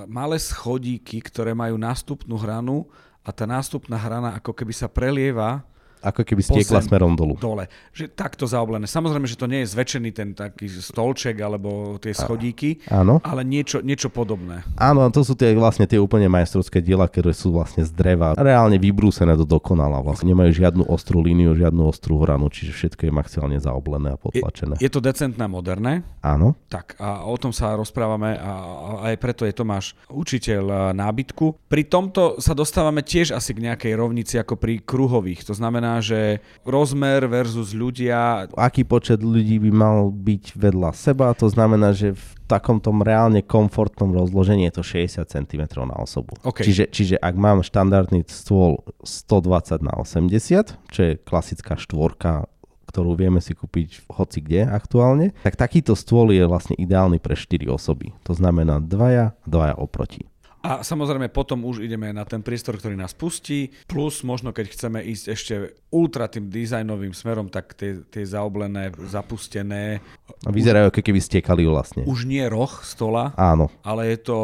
malé 0.10 0.38
schodíky, 0.38 1.22
ktoré 1.22 1.58
majú 1.58 1.82
nástupnú 1.82 2.38
hranu 2.38 2.86
a 3.26 3.34
tá 3.34 3.50
nástupná 3.50 3.98
hrana 3.98 4.38
ako 4.38 4.54
keby 4.54 4.70
sa 4.70 4.86
prelieva 4.86 5.66
ako 6.04 6.22
keby 6.28 6.42
stiekla 6.44 6.84
smerom 6.84 7.16
dolu. 7.16 7.40
Dole. 7.40 7.72
Že 7.96 8.12
takto 8.12 8.44
zaoblené. 8.44 8.86
Samozrejme, 8.86 9.24
že 9.24 9.40
to 9.40 9.48
nie 9.48 9.64
je 9.64 9.72
zväčšený 9.72 10.10
ten 10.12 10.36
taký 10.36 10.68
stolček 10.68 11.40
alebo 11.40 11.96
tie 11.98 12.12
schodíky, 12.12 12.84
áno. 12.92 13.24
ale 13.24 13.48
niečo, 13.48 13.80
niečo 13.80 14.12
podobné. 14.12 14.68
Áno, 14.76 15.08
to 15.10 15.24
sú 15.24 15.34
tie 15.34 15.56
vlastne 15.56 15.88
tie 15.88 15.98
úplne 15.98 16.28
majstrovské 16.28 16.84
diela, 16.84 17.08
ktoré 17.08 17.32
sú 17.32 17.56
vlastne 17.56 17.88
z 17.88 17.92
dreva. 17.96 18.36
Reálne 18.36 18.76
vybrúsené 18.76 19.34
do 19.40 19.48
dokonala. 19.48 20.04
Vlastne 20.04 20.36
nemajú 20.36 20.52
žiadnu 20.52 20.84
ostrú 20.92 21.24
líniu, 21.24 21.56
žiadnu 21.56 21.88
ostrú 21.88 22.20
hranu, 22.20 22.52
čiže 22.52 22.76
všetko 22.76 23.08
je 23.08 23.14
maximálne 23.14 23.60
zaoblené 23.62 24.14
a 24.14 24.18
potlačené. 24.20 24.76
Je, 24.82 24.90
je 24.90 24.92
to 24.92 25.00
decentné 25.00 25.46
moderné? 25.48 26.04
Áno. 26.20 26.58
Tak 26.68 27.00
a 27.00 27.24
o 27.24 27.38
tom 27.40 27.56
sa 27.56 27.78
rozprávame 27.80 28.36
a, 28.36 28.52
a 28.52 28.90
aj 29.14 29.16
preto 29.22 29.48
je 29.48 29.54
Tomáš 29.54 29.96
učiteľ 30.12 30.92
nábytku. 30.98 31.70
Pri 31.70 31.86
tomto 31.86 32.42
sa 32.42 32.58
dostávame 32.58 33.06
tiež 33.06 33.32
asi 33.38 33.54
k 33.54 33.64
nejakej 33.70 33.94
rovnici 33.94 34.36
ako 34.42 34.58
pri 34.58 34.82
kruhových. 34.82 35.46
To 35.46 35.54
znamená, 35.54 35.93
že 36.00 36.42
rozmer 36.64 37.28
versus 37.28 37.76
ľudia. 37.76 38.48
Aký 38.56 38.88
počet 38.88 39.20
ľudí 39.22 39.60
by 39.60 39.72
mal 39.74 39.98
byť 40.10 40.56
vedľa 40.56 40.92
seba, 40.96 41.36
to 41.36 41.52
znamená, 41.52 41.92
že 41.92 42.16
v 42.16 42.26
takom 42.46 42.78
tom 42.78 43.02
reálne 43.02 43.42
komfortnom 43.42 44.14
rozložení 44.14 44.70
je 44.70 44.74
to 44.80 44.84
60 44.86 45.26
cm 45.26 45.64
na 45.84 45.98
osobu. 45.98 46.38
Okay. 46.46 46.70
Čiže, 46.70 46.84
čiže 46.94 47.16
ak 47.18 47.36
mám 47.36 47.66
štandardný 47.66 48.24
stôl 48.30 48.86
120 49.04 49.82
na 49.82 49.94
80, 50.00 50.78
čo 50.90 51.00
je 51.02 51.14
klasická 51.20 51.76
štvorka 51.76 52.48
ktorú 52.94 53.18
vieme 53.18 53.42
si 53.42 53.58
kúpiť 53.58 54.06
hoci 54.06 54.38
kde 54.38 54.70
aktuálne, 54.70 55.34
tak 55.42 55.58
takýto 55.58 55.98
stôl 55.98 56.30
je 56.30 56.46
vlastne 56.46 56.78
ideálny 56.78 57.18
pre 57.18 57.34
4 57.34 57.66
osoby. 57.74 58.14
To 58.30 58.38
znamená 58.38 58.78
dvaja, 58.78 59.34
dvaja 59.50 59.74
oproti. 59.82 60.30
A 60.64 60.80
samozrejme 60.80 61.28
potom 61.28 61.60
už 61.68 61.84
ideme 61.84 62.16
na 62.16 62.24
ten 62.24 62.40
priestor, 62.40 62.80
ktorý 62.80 62.96
nás 62.96 63.12
pustí, 63.12 63.76
plus 63.84 64.24
možno 64.24 64.56
keď 64.56 64.72
chceme 64.72 65.04
ísť 65.04 65.26
ešte 65.28 65.54
ultra 65.92 66.32
tým 66.32 66.48
dizajnovým 66.48 67.12
smerom, 67.12 67.52
tak 67.52 67.76
tie, 67.76 68.00
tie 68.08 68.24
zaoblené, 68.24 68.96
zapustené. 69.12 70.00
A 70.48 70.56
vyzerajú, 70.56 70.88
ako 70.88 71.04
keby 71.04 71.20
stiekali 71.20 71.68
vlastne. 71.68 72.08
Už 72.08 72.24
nie 72.24 72.48
roh 72.48 72.72
stola, 72.80 73.36
Áno. 73.36 73.68
ale 73.84 74.16
je 74.16 74.24
to... 74.24 74.38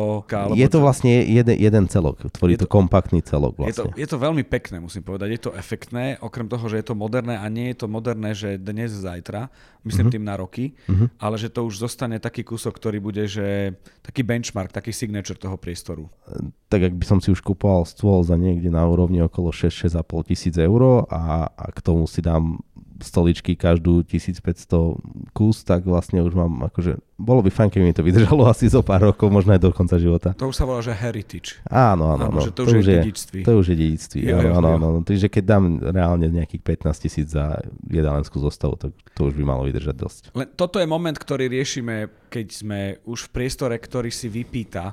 Je 0.60 0.68
to 0.68 0.84
vlastne 0.84 1.24
jeden, 1.24 1.56
jeden 1.56 1.88
celok, 1.88 2.20
tvorí 2.36 2.60
to, 2.60 2.68
to 2.68 2.76
kompaktný 2.76 3.24
celok 3.24 3.56
vlastne. 3.56 3.72
Je 3.72 3.76
to, 3.80 3.86
je 3.96 4.08
to 4.12 4.18
veľmi 4.20 4.44
pekné, 4.44 4.84
musím 4.84 5.08
povedať, 5.08 5.40
je 5.40 5.42
to 5.48 5.52
efektné, 5.56 6.20
okrem 6.20 6.52
toho, 6.52 6.68
že 6.68 6.84
je 6.84 6.86
to 6.92 7.00
moderné 7.00 7.40
a 7.40 7.48
nie 7.48 7.72
je 7.72 7.80
to 7.80 7.88
moderné, 7.88 8.36
že 8.36 8.60
dnes, 8.60 8.92
zajtra, 8.92 9.48
myslím 9.88 10.12
uh-huh. 10.12 10.16
tým 10.20 10.28
na 10.28 10.36
roky, 10.36 10.76
uh-huh. 10.84 11.08
ale 11.16 11.40
že 11.40 11.48
to 11.48 11.64
už 11.64 11.80
zostane 11.80 12.20
taký 12.20 12.44
kúsok, 12.44 12.76
ktorý 12.76 13.00
bude, 13.00 13.24
že 13.24 13.80
taký 14.04 14.28
benchmark, 14.28 14.76
taký 14.76 14.92
signature 14.92 15.40
toho 15.40 15.56
priestoru 15.56 16.09
tak 16.70 16.82
ak 16.86 16.94
by 16.94 17.06
som 17.06 17.18
si 17.18 17.34
už 17.34 17.42
kupoval 17.42 17.84
stôl 17.90 18.22
za 18.22 18.38
niekde 18.38 18.70
na 18.70 18.86
úrovni 18.86 19.22
okolo 19.26 19.50
6-6,5 19.50 20.30
tisíc 20.30 20.56
eur 20.56 21.10
a, 21.10 21.50
a 21.50 21.66
k 21.74 21.80
tomu 21.82 22.06
si 22.06 22.22
dám 22.22 22.62
stoličky 23.00 23.56
každú 23.56 24.04
1500 24.04 25.32
kus, 25.32 25.64
tak 25.64 25.88
vlastne 25.88 26.20
už 26.20 26.36
mám 26.36 26.68
akože, 26.68 27.00
bolo 27.16 27.40
by 27.40 27.48
fajn, 27.48 27.70
keby 27.72 27.84
mi 27.90 27.96
to 27.96 28.04
vydržalo 28.04 28.44
asi 28.52 28.68
zo 28.68 28.84
pár 28.84 29.08
rokov, 29.12 29.32
možno 29.32 29.56
aj 29.56 29.62
do 29.64 29.72
konca 29.72 29.96
života. 29.96 30.36
To 30.36 30.52
už 30.52 30.56
sa 30.60 30.68
volá, 30.68 30.84
že 30.84 30.92
heritage. 30.92 31.64
Áno, 31.72 32.12
áno, 32.12 32.28
áno. 32.28 32.40
To, 32.52 32.68
to 32.68 32.68
už 32.68 32.86
je 32.86 33.00
dedičství. 33.00 33.42
To 33.48 33.64
už 33.64 33.72
je 33.74 33.76
dedičství, 33.80 34.20
jo, 34.28 34.38
áno, 34.52 34.76
áno, 34.76 34.86
áno. 35.00 35.00
Takže 35.08 35.32
keď 35.32 35.44
dám 35.48 35.80
reálne 35.80 36.28
nejakých 36.28 36.84
15 36.84 37.06
tisíc 37.08 37.28
za 37.32 37.64
jedalenskú 37.88 38.38
zostavu, 38.44 38.76
to, 38.76 38.92
to 39.16 39.32
už 39.32 39.34
by 39.34 39.44
malo 39.48 39.64
vydržať 39.64 39.96
dosť. 39.96 40.22
Len 40.36 40.48
toto 40.54 40.78
je 40.84 40.88
moment, 40.88 41.16
ktorý 41.16 41.48
riešime, 41.48 42.28
keď 42.28 42.48
sme 42.52 42.80
už 43.08 43.32
v 43.32 43.34
priestore, 43.34 43.76
ktorý 43.80 44.12
si 44.12 44.28
vypýta 44.28 44.92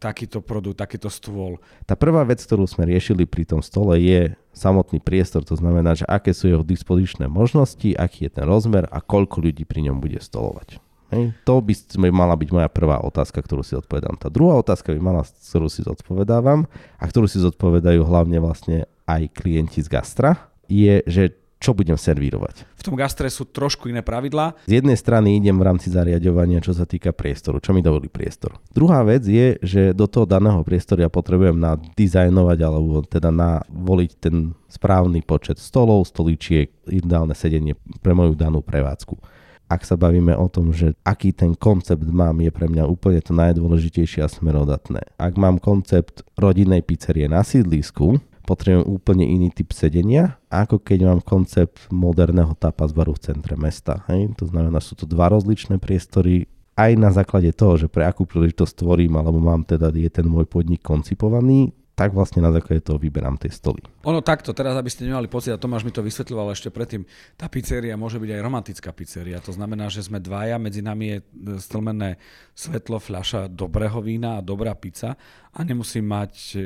takýto 0.00 0.40
produkt, 0.40 0.80
takýto 0.80 1.12
stôl? 1.12 1.60
Tá 1.84 1.92
prvá 1.94 2.24
vec, 2.24 2.40
ktorú 2.40 2.64
sme 2.64 2.88
riešili 2.88 3.28
pri 3.28 3.44
tom 3.44 3.60
stole 3.60 4.00
je 4.00 4.32
samotný 4.56 4.98
priestor, 4.98 5.44
to 5.44 5.54
znamená, 5.54 5.92
že 5.92 6.08
aké 6.08 6.32
sú 6.32 6.48
jeho 6.48 6.64
dispozičné 6.64 7.28
možnosti, 7.28 7.92
aký 7.94 8.26
je 8.26 8.40
ten 8.40 8.48
rozmer 8.48 8.88
a 8.88 8.98
koľko 9.04 9.44
ľudí 9.44 9.68
pri 9.68 9.92
ňom 9.92 10.00
bude 10.00 10.18
stolovať. 10.18 10.80
Hej. 11.10 11.34
To 11.42 11.58
by 11.58 11.74
mala 12.14 12.38
byť 12.38 12.48
moja 12.54 12.70
prvá 12.70 13.02
otázka, 13.02 13.42
ktorú 13.42 13.66
si 13.66 13.74
odpovedám. 13.74 14.14
Tá 14.16 14.30
druhá 14.30 14.54
otázka 14.56 14.94
by 14.94 15.00
mala, 15.02 15.22
ktorú 15.26 15.66
si 15.66 15.82
zodpovedávam 15.82 16.70
a 16.96 17.04
ktorú 17.04 17.26
si 17.26 17.42
zodpovedajú 17.42 18.06
hlavne 18.06 18.38
vlastne 18.38 18.86
aj 19.10 19.26
klienti 19.34 19.82
z 19.82 19.90
gastra, 19.90 20.38
je, 20.70 21.02
že 21.10 21.34
čo 21.60 21.76
budem 21.76 21.94
servírovať. 21.94 22.64
V 22.80 22.82
tom 22.82 22.96
gastre 22.96 23.28
sú 23.28 23.44
trošku 23.44 23.92
iné 23.92 24.00
pravidlá. 24.00 24.56
Z 24.64 24.80
jednej 24.80 24.96
strany 24.96 25.36
idem 25.36 25.60
v 25.60 25.68
rámci 25.68 25.92
zariadovania, 25.92 26.64
čo 26.64 26.72
sa 26.72 26.88
týka 26.88 27.12
priestoru, 27.12 27.60
čo 27.60 27.76
mi 27.76 27.84
dovolí 27.84 28.08
priestor. 28.08 28.56
Druhá 28.72 29.04
vec 29.04 29.28
je, 29.28 29.60
že 29.60 29.92
do 29.92 30.08
toho 30.08 30.24
daného 30.24 30.64
priestoru 30.64 31.04
ja 31.04 31.12
potrebujem 31.12 31.60
nadizajnovať 31.60 32.58
alebo 32.64 33.04
teda 33.04 33.28
voliť 33.68 34.10
ten 34.16 34.56
správny 34.72 35.20
počet 35.20 35.60
stolov, 35.60 36.08
stoličiek, 36.08 36.72
ideálne 36.88 37.36
sedenie 37.36 37.76
pre 38.00 38.16
moju 38.16 38.32
danú 38.32 38.64
prevádzku 38.64 39.40
ak 39.70 39.86
sa 39.86 39.94
bavíme 39.94 40.34
o 40.34 40.50
tom, 40.50 40.74
že 40.74 40.98
aký 41.06 41.30
ten 41.30 41.54
koncept 41.54 42.02
mám, 42.02 42.42
je 42.42 42.50
pre 42.50 42.66
mňa 42.66 42.90
úplne 42.90 43.22
to 43.22 43.30
najdôležitejšie 43.38 44.26
a 44.26 44.26
smerodatné. 44.26 45.14
Ak 45.14 45.38
mám 45.38 45.62
koncept 45.62 46.26
rodinnej 46.34 46.82
pizzerie 46.82 47.30
na 47.30 47.46
sídlisku, 47.46 48.18
potrebujem 48.44 48.86
úplne 48.86 49.24
iný 49.24 49.52
typ 49.52 49.70
sedenia, 49.72 50.40
ako 50.50 50.80
keď 50.82 51.06
mám 51.06 51.20
koncept 51.22 51.86
moderného 51.92 52.56
tapas 52.56 52.90
baru 52.90 53.14
v 53.14 53.24
centre 53.30 53.54
mesta. 53.54 54.02
Hej? 54.10 54.34
To 54.40 54.48
znamená, 54.48 54.80
sú 54.82 54.96
to 54.96 55.04
dva 55.04 55.30
rozličné 55.30 55.78
priestory, 55.78 56.50
aj 56.80 56.92
na 56.96 57.10
základe 57.12 57.52
toho, 57.52 57.76
že 57.76 57.92
pre 57.92 58.08
akú 58.08 58.24
príležitosť 58.24 58.80
tvorím, 58.80 59.20
alebo 59.20 59.36
mám 59.36 59.68
teda, 59.68 59.92
je 59.92 60.08
ten 60.08 60.24
môj 60.24 60.48
podnik 60.48 60.80
koncipovaný, 60.80 61.76
tak 62.00 62.16
vlastne 62.16 62.40
na 62.40 62.48
základe 62.48 62.80
toho 62.80 62.96
vyberám 62.96 63.36
tie 63.36 63.52
stoly. 63.52 63.84
Ono 64.08 64.24
takto, 64.24 64.56
teraz 64.56 64.72
aby 64.72 64.88
ste 64.88 65.04
nemali 65.04 65.28
pocit, 65.28 65.52
a 65.52 65.60
Tomáš 65.60 65.84
mi 65.84 65.92
to 65.92 66.00
vysvetľoval 66.00 66.56
ešte 66.56 66.72
predtým, 66.72 67.04
tá 67.36 67.52
pizzeria 67.52 68.00
môže 68.00 68.16
byť 68.16 68.30
aj 68.32 68.40
romantická 68.40 68.90
pizzeria. 68.96 69.36
To 69.44 69.52
znamená, 69.52 69.92
že 69.92 70.08
sme 70.08 70.16
dvaja, 70.16 70.56
medzi 70.56 70.80
nami 70.80 71.04
je 71.12 71.18
e, 71.20 71.24
stlmené 71.60 72.16
svetlo, 72.56 72.96
fľaša 72.96 73.52
dobrého 73.52 74.00
vína 74.00 74.40
a 74.40 74.44
dobrá 74.44 74.72
pizza 74.72 75.12
a 75.52 75.58
nemusím 75.60 76.08
mať 76.08 76.32
e, 76.56 76.58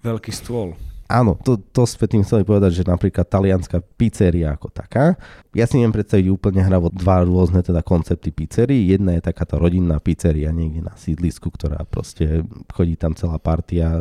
veľký 0.00 0.32
stôl 0.32 0.72
áno, 1.12 1.36
to, 1.36 1.60
to 1.60 1.84
sme 1.84 2.08
tým 2.08 2.24
chceli 2.24 2.48
povedať, 2.48 2.80
že 2.80 2.88
napríklad 2.88 3.28
talianská 3.28 3.84
pizzeria 4.00 4.56
ako 4.56 4.72
taká. 4.72 5.20
Ja 5.52 5.68
si 5.68 5.76
neviem 5.76 5.92
predstaviť 5.92 6.32
úplne 6.32 6.64
hravo 6.64 6.88
dva 6.88 7.20
rôzne 7.20 7.60
teda 7.60 7.84
koncepty 7.84 8.32
pizzerií. 8.32 8.88
Jedna 8.96 9.20
je 9.20 9.28
taká 9.28 9.44
tá 9.44 9.60
rodinná 9.60 10.00
pizzeria 10.00 10.48
niekde 10.48 10.80
na 10.80 10.96
sídlisku, 10.96 11.52
ktorá 11.52 11.84
proste 11.84 12.40
chodí 12.72 12.96
tam 12.96 13.12
celá 13.12 13.36
partia, 13.36 14.00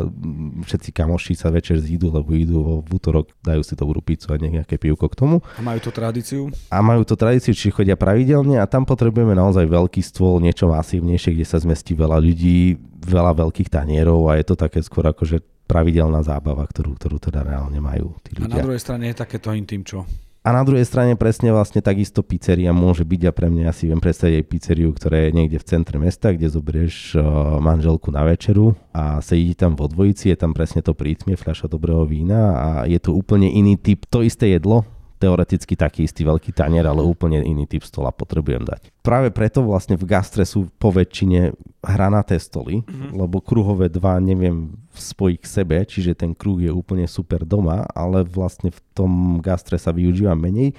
všetci 0.64 0.96
kamoši 0.96 1.36
sa 1.36 1.52
večer 1.52 1.84
zídu, 1.84 2.08
lebo 2.08 2.32
idú 2.32 2.80
v 2.80 2.90
útorok, 2.96 3.36
dajú 3.44 3.62
si 3.68 3.76
dobrú 3.76 4.00
pizzu 4.00 4.32
a 4.32 4.40
nejaké 4.40 4.80
pivko 4.80 5.12
k 5.12 5.20
tomu. 5.20 5.44
A 5.60 5.62
majú 5.62 5.84
to 5.84 5.92
tradíciu? 5.92 6.48
A 6.72 6.80
majú 6.80 7.04
to 7.04 7.20
tradíciu, 7.20 7.52
či 7.52 7.68
chodia 7.76 8.00
pravidelne 8.00 8.56
a 8.56 8.66
tam 8.66 8.88
potrebujeme 8.88 9.36
naozaj 9.36 9.68
veľký 9.68 10.00
stôl, 10.00 10.40
niečo 10.40 10.72
masívnejšie, 10.72 11.36
kde 11.36 11.46
sa 11.46 11.60
zmestí 11.60 11.92
veľa 11.92 12.16
ľudí, 12.24 12.80
veľa 13.02 13.34
veľkých 13.44 13.68
tanierov 13.74 14.30
a 14.30 14.38
je 14.38 14.46
to 14.46 14.56
také 14.56 14.80
skôr 14.86 15.10
ako, 15.10 15.26
že 15.26 15.38
pravidelná 15.72 16.20
zábava, 16.20 16.68
ktorú, 16.68 17.00
ktorú 17.00 17.18
teda 17.24 17.48
reálne 17.48 17.80
majú 17.80 18.20
tí 18.28 18.36
ľudia. 18.36 18.52
A 18.52 18.60
na 18.60 18.66
druhej 18.68 18.84
strane 18.84 19.08
je 19.08 19.16
takéto 19.16 19.56
intim 19.56 19.88
čo? 19.88 20.04
A 20.42 20.50
na 20.50 20.66
druhej 20.66 20.90
strane 20.90 21.14
presne 21.14 21.54
vlastne 21.54 21.86
takisto 21.86 22.26
pizzeria 22.26 22.74
môže 22.74 23.06
byť 23.06 23.22
a 23.30 23.32
pre 23.32 23.54
mňa 23.54 23.70
asi 23.70 23.86
viem 23.86 24.02
predstaviť 24.02 24.42
aj 24.42 24.50
pizzeriu, 24.50 24.90
ktorá 24.90 25.30
je 25.30 25.38
niekde 25.38 25.62
v 25.62 25.68
centre 25.70 26.02
mesta, 26.02 26.34
kde 26.34 26.50
zoberieš 26.50 27.14
uh, 27.14 27.62
manželku 27.62 28.10
na 28.10 28.26
večeru 28.26 28.74
a 28.90 29.22
sedí 29.22 29.54
tam 29.54 29.78
vo 29.78 29.86
dvojici, 29.86 30.34
je 30.34 30.38
tam 30.42 30.58
presne 30.58 30.82
to 30.82 30.98
prítmie, 30.98 31.38
fľaša 31.38 31.70
dobrého 31.70 32.10
vína 32.10 32.58
a 32.58 32.68
je 32.90 32.98
to 32.98 33.14
úplne 33.14 33.54
iný 33.54 33.78
typ, 33.78 34.10
to 34.10 34.26
isté 34.26 34.58
jedlo, 34.58 34.82
teoreticky 35.22 35.78
taký 35.78 36.10
istý 36.10 36.26
veľký 36.26 36.50
tanier, 36.58 36.90
ale 36.90 37.06
úplne 37.06 37.46
iný 37.46 37.70
typ 37.70 37.86
stola 37.86 38.10
potrebujem 38.10 38.66
dať. 38.66 38.90
Práve 39.06 39.30
preto 39.30 39.62
vlastne 39.62 39.94
v 39.94 40.10
gastre 40.10 40.42
sú 40.42 40.66
po 40.82 40.90
väčšine 40.90 41.54
hranaté 41.86 42.42
stoly, 42.42 42.82
mm-hmm. 42.82 43.14
lebo 43.14 43.38
kruhové 43.38 43.94
dva 43.94 44.18
neviem 44.18 44.74
spojiť 44.98 45.38
k 45.38 45.46
sebe, 45.46 45.78
čiže 45.86 46.18
ten 46.18 46.34
kruh 46.34 46.58
je 46.58 46.74
úplne 46.74 47.06
super 47.06 47.46
doma, 47.46 47.86
ale 47.94 48.26
vlastne 48.26 48.74
v 48.74 48.80
tom 48.98 49.38
gastre 49.46 49.78
sa 49.78 49.94
využíva 49.94 50.34
menej. 50.34 50.74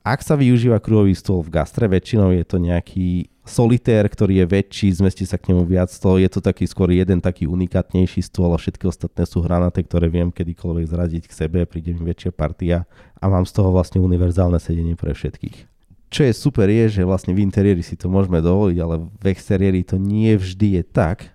Ak 0.00 0.24
sa 0.24 0.32
využíva 0.32 0.80
kruhový 0.80 1.12
stôl 1.12 1.44
v 1.44 1.52
gastre, 1.52 1.84
väčšinou 1.84 2.32
je 2.32 2.44
to 2.48 2.56
nejaký 2.56 3.28
solitér, 3.44 4.08
ktorý 4.08 4.40
je 4.40 4.46
väčší, 4.48 4.88
zmestí 4.96 5.28
sa 5.28 5.36
k 5.36 5.52
nemu 5.52 5.68
viac 5.68 5.92
stôl, 5.92 6.16
je 6.16 6.30
to 6.32 6.40
taký 6.40 6.64
skôr 6.64 6.88
jeden 6.88 7.20
taký 7.20 7.44
unikátnejší 7.44 8.24
stôl 8.24 8.48
a 8.54 8.56
všetky 8.56 8.88
ostatné 8.88 9.28
sú 9.28 9.44
hranaté, 9.44 9.84
ktoré 9.84 10.08
viem 10.08 10.32
kedykoľvek 10.32 10.84
zradiť 10.88 11.22
k 11.28 11.36
sebe, 11.36 11.68
príde 11.68 11.92
mi 11.92 12.08
väčšia 12.08 12.32
partia 12.32 12.88
a 13.20 13.28
mám 13.28 13.44
z 13.44 13.52
toho 13.52 13.76
vlastne 13.76 14.00
univerzálne 14.00 14.56
sedenie 14.56 14.96
pre 14.96 15.12
všetkých. 15.12 15.68
Čo 16.08 16.26
je 16.26 16.32
super 16.32 16.72
je, 16.72 17.00
že 17.00 17.06
vlastne 17.06 17.36
v 17.36 17.44
interiéri 17.44 17.84
si 17.84 17.92
to 17.94 18.08
môžeme 18.08 18.40
dovoliť, 18.40 18.78
ale 18.80 19.04
v 19.04 19.24
exteriéri 19.28 19.84
to 19.84 20.00
nie 20.00 20.32
vždy 20.32 20.80
je 20.80 20.82
tak, 20.88 21.28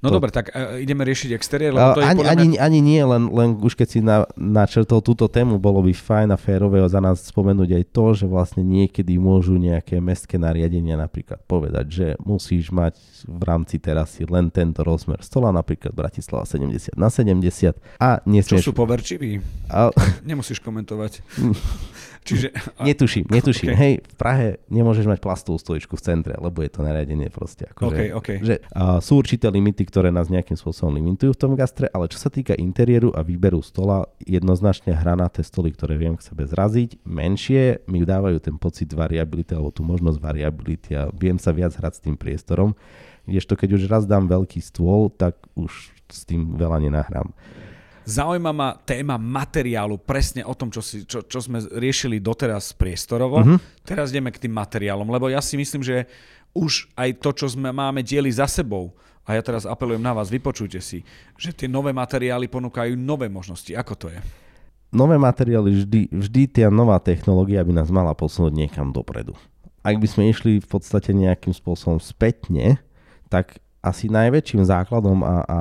No 0.00 0.08
to... 0.08 0.16
dobre, 0.16 0.32
tak 0.32 0.48
uh, 0.50 0.80
ideme 0.80 1.04
riešiť 1.04 1.30
exteriér, 1.36 1.76
lebo 1.76 1.96
to 1.96 2.00
je 2.00 2.08
ani, 2.08 2.24
ani, 2.24 2.46
mňa... 2.56 2.60
ani 2.60 2.78
nie, 2.80 3.02
len, 3.04 3.28
len 3.28 3.60
už 3.60 3.76
keď 3.76 3.88
si 3.88 4.00
na, 4.00 4.24
načrtol 4.32 5.04
túto 5.04 5.28
tému, 5.28 5.60
bolo 5.60 5.84
by 5.84 5.92
fajn 5.92 6.28
a 6.32 6.38
férové 6.40 6.80
za 6.88 7.04
nás 7.04 7.20
spomenúť 7.20 7.76
aj 7.76 7.84
to, 7.92 8.04
že 8.16 8.24
vlastne 8.24 8.64
niekedy 8.64 9.20
môžu 9.20 9.60
nejaké 9.60 10.00
mestské 10.00 10.40
nariadenia 10.40 10.96
napríklad 10.96 11.44
povedať, 11.44 11.86
že 11.92 12.06
musíš 12.24 12.72
mať 12.72 12.96
v 13.28 13.42
rámci 13.44 13.76
terasy 13.76 14.24
len 14.24 14.48
tento 14.48 14.80
rozmer 14.80 15.20
stola, 15.20 15.52
napríklad 15.52 15.92
Bratislava 15.92 16.48
70 16.48 16.96
na 16.96 17.12
70 17.12 17.76
a 18.00 18.24
nesmieš... 18.24 18.64
Čo 18.64 18.72
sú 18.72 18.76
poverčiví? 18.76 19.44
A... 19.68 19.92
Nemusíš 20.24 20.64
komentovať. 20.64 21.20
Čiže... 22.30 22.48
Netuším, 22.88 23.26
netuším. 23.28 23.68
Okay. 23.70 23.76
Hej, 23.76 23.94
v 24.02 24.16
Prahe 24.18 24.48
nemôžeš 24.66 25.06
mať 25.06 25.18
plastovú 25.22 25.60
stoličku 25.60 25.94
v 25.94 26.02
centre, 26.02 26.34
lebo 26.34 26.58
je 26.64 26.70
to 26.72 26.82
nariadenie 26.82 27.30
proste. 27.30 27.70
Ako, 27.70 27.92
okay, 27.92 28.08
že, 28.10 28.16
okay. 28.18 28.36
Že, 28.42 28.56
uh, 28.72 28.98
sú 28.98 29.20
určité 29.20 29.46
limity, 29.46 29.86
ktoré 29.86 30.10
nás 30.10 30.26
nejakým 30.26 30.58
spôsobom 30.58 30.96
limitujú 30.98 31.36
v 31.36 31.40
tom 31.40 31.52
gastre, 31.54 31.86
ale 31.92 32.10
čo 32.10 32.18
sa 32.18 32.32
týka 32.32 32.56
interiéru 32.58 33.14
a 33.14 33.22
výberu 33.22 33.62
stola, 33.62 34.10
jednoznačne 34.26 34.90
hranaté 34.96 35.46
stoly, 35.46 35.70
ktoré 35.70 36.00
viem 36.00 36.18
k 36.18 36.24
sebe 36.24 36.48
zraziť, 36.50 37.04
menšie, 37.06 37.86
mi 37.86 38.02
dávajú 38.02 38.42
ten 38.42 38.56
pocit 38.58 38.90
variability 38.90 39.54
alebo 39.54 39.70
tú 39.70 39.86
možnosť 39.86 40.18
variability 40.18 40.90
a 40.98 41.12
viem 41.14 41.38
sa 41.38 41.54
viac 41.54 41.76
hrať 41.76 41.92
s 42.00 42.02
tým 42.02 42.16
priestorom. 42.18 42.74
Kdežto 43.28 43.54
keď 43.54 43.68
už 43.78 43.82
raz 43.86 44.02
dám 44.08 44.26
veľký 44.26 44.58
stôl, 44.58 45.12
tak 45.14 45.38
už 45.54 45.94
s 46.10 46.26
tým 46.26 46.58
veľa 46.58 46.82
nenahrám. 46.82 47.30
Zaujíma 48.08 48.52
ma 48.52 48.74
téma 48.80 49.20
materiálu, 49.20 50.00
presne 50.00 50.42
o 50.42 50.56
tom, 50.56 50.72
čo, 50.72 50.80
si, 50.80 51.04
čo, 51.04 51.20
čo 51.24 51.38
sme 51.38 51.60
riešili 51.60 52.18
doteraz 52.18 52.72
priestorovo. 52.72 53.44
Uh-huh. 53.44 53.58
Teraz 53.84 54.10
ideme 54.10 54.32
k 54.32 54.40
tým 54.48 54.54
materiálom, 54.56 55.06
lebo 55.06 55.28
ja 55.28 55.38
si 55.44 55.54
myslím, 55.60 55.84
že 55.84 56.08
už 56.56 56.90
aj 56.98 57.22
to, 57.22 57.30
čo 57.36 57.46
sme 57.52 57.70
máme 57.70 58.02
dieli 58.02 58.32
za 58.32 58.50
sebou, 58.50 58.90
a 59.30 59.38
ja 59.38 59.42
teraz 59.46 59.62
apelujem 59.62 60.02
na 60.02 60.10
vás, 60.10 60.26
vypočujte 60.26 60.80
si, 60.82 61.06
že 61.38 61.54
tie 61.54 61.70
nové 61.70 61.94
materiály 61.94 62.50
ponúkajú 62.50 62.98
nové 62.98 63.30
možnosti. 63.30 63.70
Ako 63.70 63.94
to 63.94 64.06
je? 64.10 64.18
Nové 64.90 65.22
materiály, 65.22 65.86
vždy, 65.86 66.00
vždy 66.10 66.42
tá 66.50 66.66
nová 66.66 66.98
technológia 66.98 67.62
by 67.62 67.78
nás 67.78 67.94
mala 67.94 68.10
posunúť 68.10 68.50
niekam 68.50 68.90
dopredu. 68.90 69.38
Ak 69.86 70.02
by 70.02 70.06
sme 70.10 70.34
išli 70.34 70.58
v 70.58 70.66
podstate 70.66 71.14
nejakým 71.14 71.54
spôsobom 71.54 72.02
spätne, 72.02 72.82
tak 73.30 73.62
asi 73.80 74.10
najväčším 74.10 74.66
základom 74.66 75.22
a, 75.22 75.36
a 75.46 75.58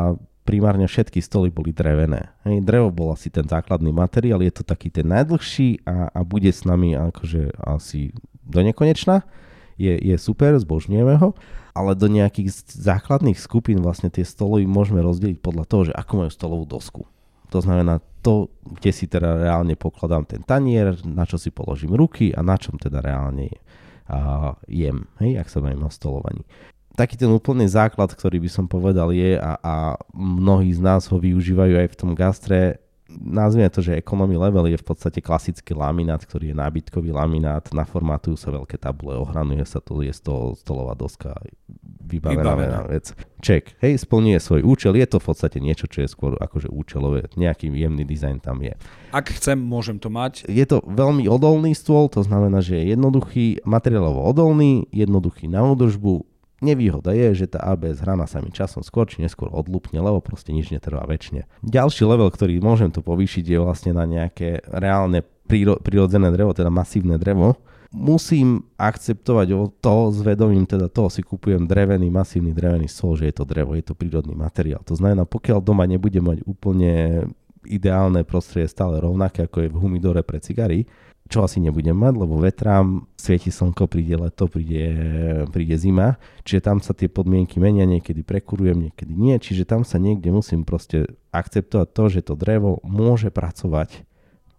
primárne 0.50 0.90
všetky 0.90 1.22
stoly 1.22 1.54
boli 1.54 1.70
drevené. 1.70 2.34
Hej, 2.42 2.66
drevo 2.66 2.90
bol 2.90 3.14
asi 3.14 3.30
ten 3.30 3.46
základný 3.46 3.94
materiál, 3.94 4.42
je 4.42 4.50
to 4.50 4.66
taký 4.66 4.90
ten 4.90 5.06
najdlhší 5.06 5.86
a, 5.86 6.10
a 6.10 6.20
bude 6.26 6.50
s 6.50 6.66
nami 6.66 6.98
akože 6.98 7.54
asi 7.62 8.10
do 8.42 8.66
nekonečna. 8.66 9.22
Je, 9.78 9.94
je 9.94 10.18
super, 10.18 10.58
zbožňujeme 10.58 11.22
ho, 11.22 11.38
ale 11.78 11.94
do 11.94 12.10
nejakých 12.10 12.66
základných 12.66 13.38
skupín 13.38 13.80
vlastne 13.80 14.10
tie 14.10 14.26
stoly 14.26 14.66
môžeme 14.66 15.06
rozdeliť 15.06 15.38
podľa 15.38 15.66
toho, 15.70 15.82
že 15.88 15.94
ako 15.94 16.14
majú 16.26 16.32
stolovú 16.34 16.66
dosku. 16.66 17.06
To 17.54 17.62
znamená 17.62 18.02
to, 18.26 18.50
kde 18.66 18.92
si 18.92 19.06
teda 19.06 19.46
reálne 19.46 19.78
pokladám 19.78 20.26
ten 20.26 20.42
tanier, 20.42 20.98
na 21.06 21.30
čo 21.30 21.38
si 21.38 21.54
položím 21.54 21.94
ruky 21.94 22.34
a 22.34 22.42
na 22.42 22.58
čom 22.58 22.76
teda 22.76 23.00
reálne 23.00 23.54
uh, 23.54 24.58
jem, 24.66 25.06
hej, 25.22 25.40
ak 25.40 25.48
sa 25.48 25.62
bavím 25.62 25.86
o 25.86 25.94
stolovaní 25.94 26.44
taký 26.96 27.16
ten 27.18 27.30
úplný 27.30 27.66
základ, 27.70 28.10
ktorý 28.14 28.42
by 28.42 28.50
som 28.50 28.66
povedal 28.66 29.14
je 29.14 29.38
a, 29.38 29.58
a 29.60 29.76
mnohí 30.14 30.72
z 30.74 30.82
nás 30.82 31.10
ho 31.10 31.18
využívajú 31.18 31.76
aj 31.82 31.88
v 31.94 31.98
tom 31.98 32.12
gastre, 32.14 32.80
nazvime 33.10 33.70
to, 33.70 33.82
že 33.82 33.98
economy 33.98 34.38
level 34.38 34.70
je 34.70 34.78
v 34.78 34.86
podstate 34.86 35.20
klasický 35.20 35.74
laminát, 35.74 36.22
ktorý 36.22 36.54
je 36.54 36.56
nábytkový 36.56 37.10
laminát, 37.10 37.66
naformátujú 37.74 38.38
sa 38.38 38.54
veľké 38.54 38.78
tabule, 38.78 39.18
ohranuje 39.18 39.66
sa 39.66 39.82
to, 39.82 40.06
je 40.06 40.14
to 40.22 40.54
stolová 40.62 40.94
doska, 40.94 41.34
vybavená, 42.06 42.54
vybavená. 42.54 42.80
vec. 42.86 43.12
Ček, 43.42 43.80
hej, 43.82 43.98
splňuje 43.98 44.38
svoj 44.38 44.62
účel, 44.62 44.94
je 45.00 45.08
to 45.10 45.18
v 45.18 45.26
podstate 45.26 45.58
niečo, 45.58 45.90
čo 45.90 46.06
je 46.06 46.10
skôr 46.10 46.38
akože 46.38 46.70
účelové, 46.70 47.26
nejaký 47.34 47.72
jemný 47.74 48.06
dizajn 48.06 48.38
tam 48.44 48.62
je. 48.62 48.78
Ak 49.10 49.34
chcem, 49.34 49.58
môžem 49.58 49.98
to 49.98 50.14
mať. 50.14 50.46
Je 50.46 50.66
to 50.70 50.86
veľmi 50.86 51.26
odolný 51.26 51.74
stôl, 51.74 52.12
to 52.14 52.22
znamená, 52.22 52.62
že 52.62 52.78
je 52.78 52.94
jednoduchý, 52.94 53.66
materiálovo 53.66 54.22
odolný, 54.22 54.86
jednoduchý 54.94 55.50
na 55.50 55.66
údržbu, 55.66 56.29
Nevýhoda 56.60 57.16
je, 57.16 57.46
že 57.46 57.56
tá 57.56 57.64
ABS 57.64 58.04
hrana 58.04 58.28
sa 58.28 58.44
mi 58.44 58.52
časom 58.52 58.84
skôr 58.84 59.08
či 59.08 59.24
neskôr 59.24 59.48
odlúpne, 59.48 60.00
lebo 60.00 60.20
proste 60.20 60.52
nič 60.52 60.72
netrvá 60.76 61.04
väčšine. 61.08 61.48
Ďalší 61.64 62.04
level, 62.04 62.28
ktorý 62.28 62.60
môžem 62.60 62.92
tu 62.92 63.00
povýšiť, 63.00 63.44
je 63.48 63.60
vlastne 63.64 63.92
na 63.96 64.04
nejaké 64.04 64.64
reálne 64.68 65.24
prírodzené 65.82 66.30
drevo, 66.30 66.54
teda 66.54 66.70
masívne 66.70 67.18
drevo. 67.18 67.58
Musím 67.90 68.70
akceptovať 68.78 69.50
to 69.82 69.96
s 70.14 70.22
vedomím, 70.22 70.70
teda 70.70 70.94
toho 70.94 71.10
si 71.10 71.26
kupujem 71.26 71.66
drevený, 71.66 72.14
masívny 72.14 72.54
drevený 72.54 72.86
stôl, 72.86 73.18
že 73.18 73.34
je 73.34 73.42
to 73.42 73.50
drevo, 73.50 73.74
je 73.74 73.82
to 73.82 73.98
prírodný 73.98 74.38
materiál. 74.38 74.86
To 74.86 74.94
znamená, 74.94 75.26
pokiaľ 75.26 75.58
doma 75.58 75.90
nebudem 75.90 76.22
mať 76.22 76.46
úplne 76.46 77.26
ideálne 77.66 78.22
prostredie 78.22 78.70
stále 78.70 79.02
rovnaké, 79.02 79.50
ako 79.50 79.58
je 79.66 79.70
v 79.74 79.80
humidore 79.82 80.22
pre 80.22 80.38
cigary, 80.38 80.86
čo 81.30 81.46
asi 81.46 81.62
nebudem 81.62 81.94
mať, 81.94 82.14
lebo 82.18 82.42
vetrám, 82.42 83.06
svieti 83.14 83.54
slnko, 83.54 83.86
príde 83.86 84.18
leto, 84.18 84.50
príde, 84.50 84.90
príde 85.54 85.78
zima, 85.78 86.18
čiže 86.42 86.66
tam 86.66 86.82
sa 86.82 86.98
tie 86.98 87.06
podmienky 87.06 87.62
menia, 87.62 87.86
niekedy 87.86 88.26
prekurujem, 88.26 88.90
niekedy 88.90 89.14
nie, 89.14 89.38
čiže 89.38 89.70
tam 89.70 89.86
sa 89.86 90.02
niekde 90.02 90.34
musím 90.34 90.66
proste 90.66 91.06
akceptovať 91.30 91.88
to, 91.94 92.04
že 92.10 92.22
to 92.26 92.34
drevo 92.34 92.82
môže 92.82 93.30
pracovať. 93.30 94.10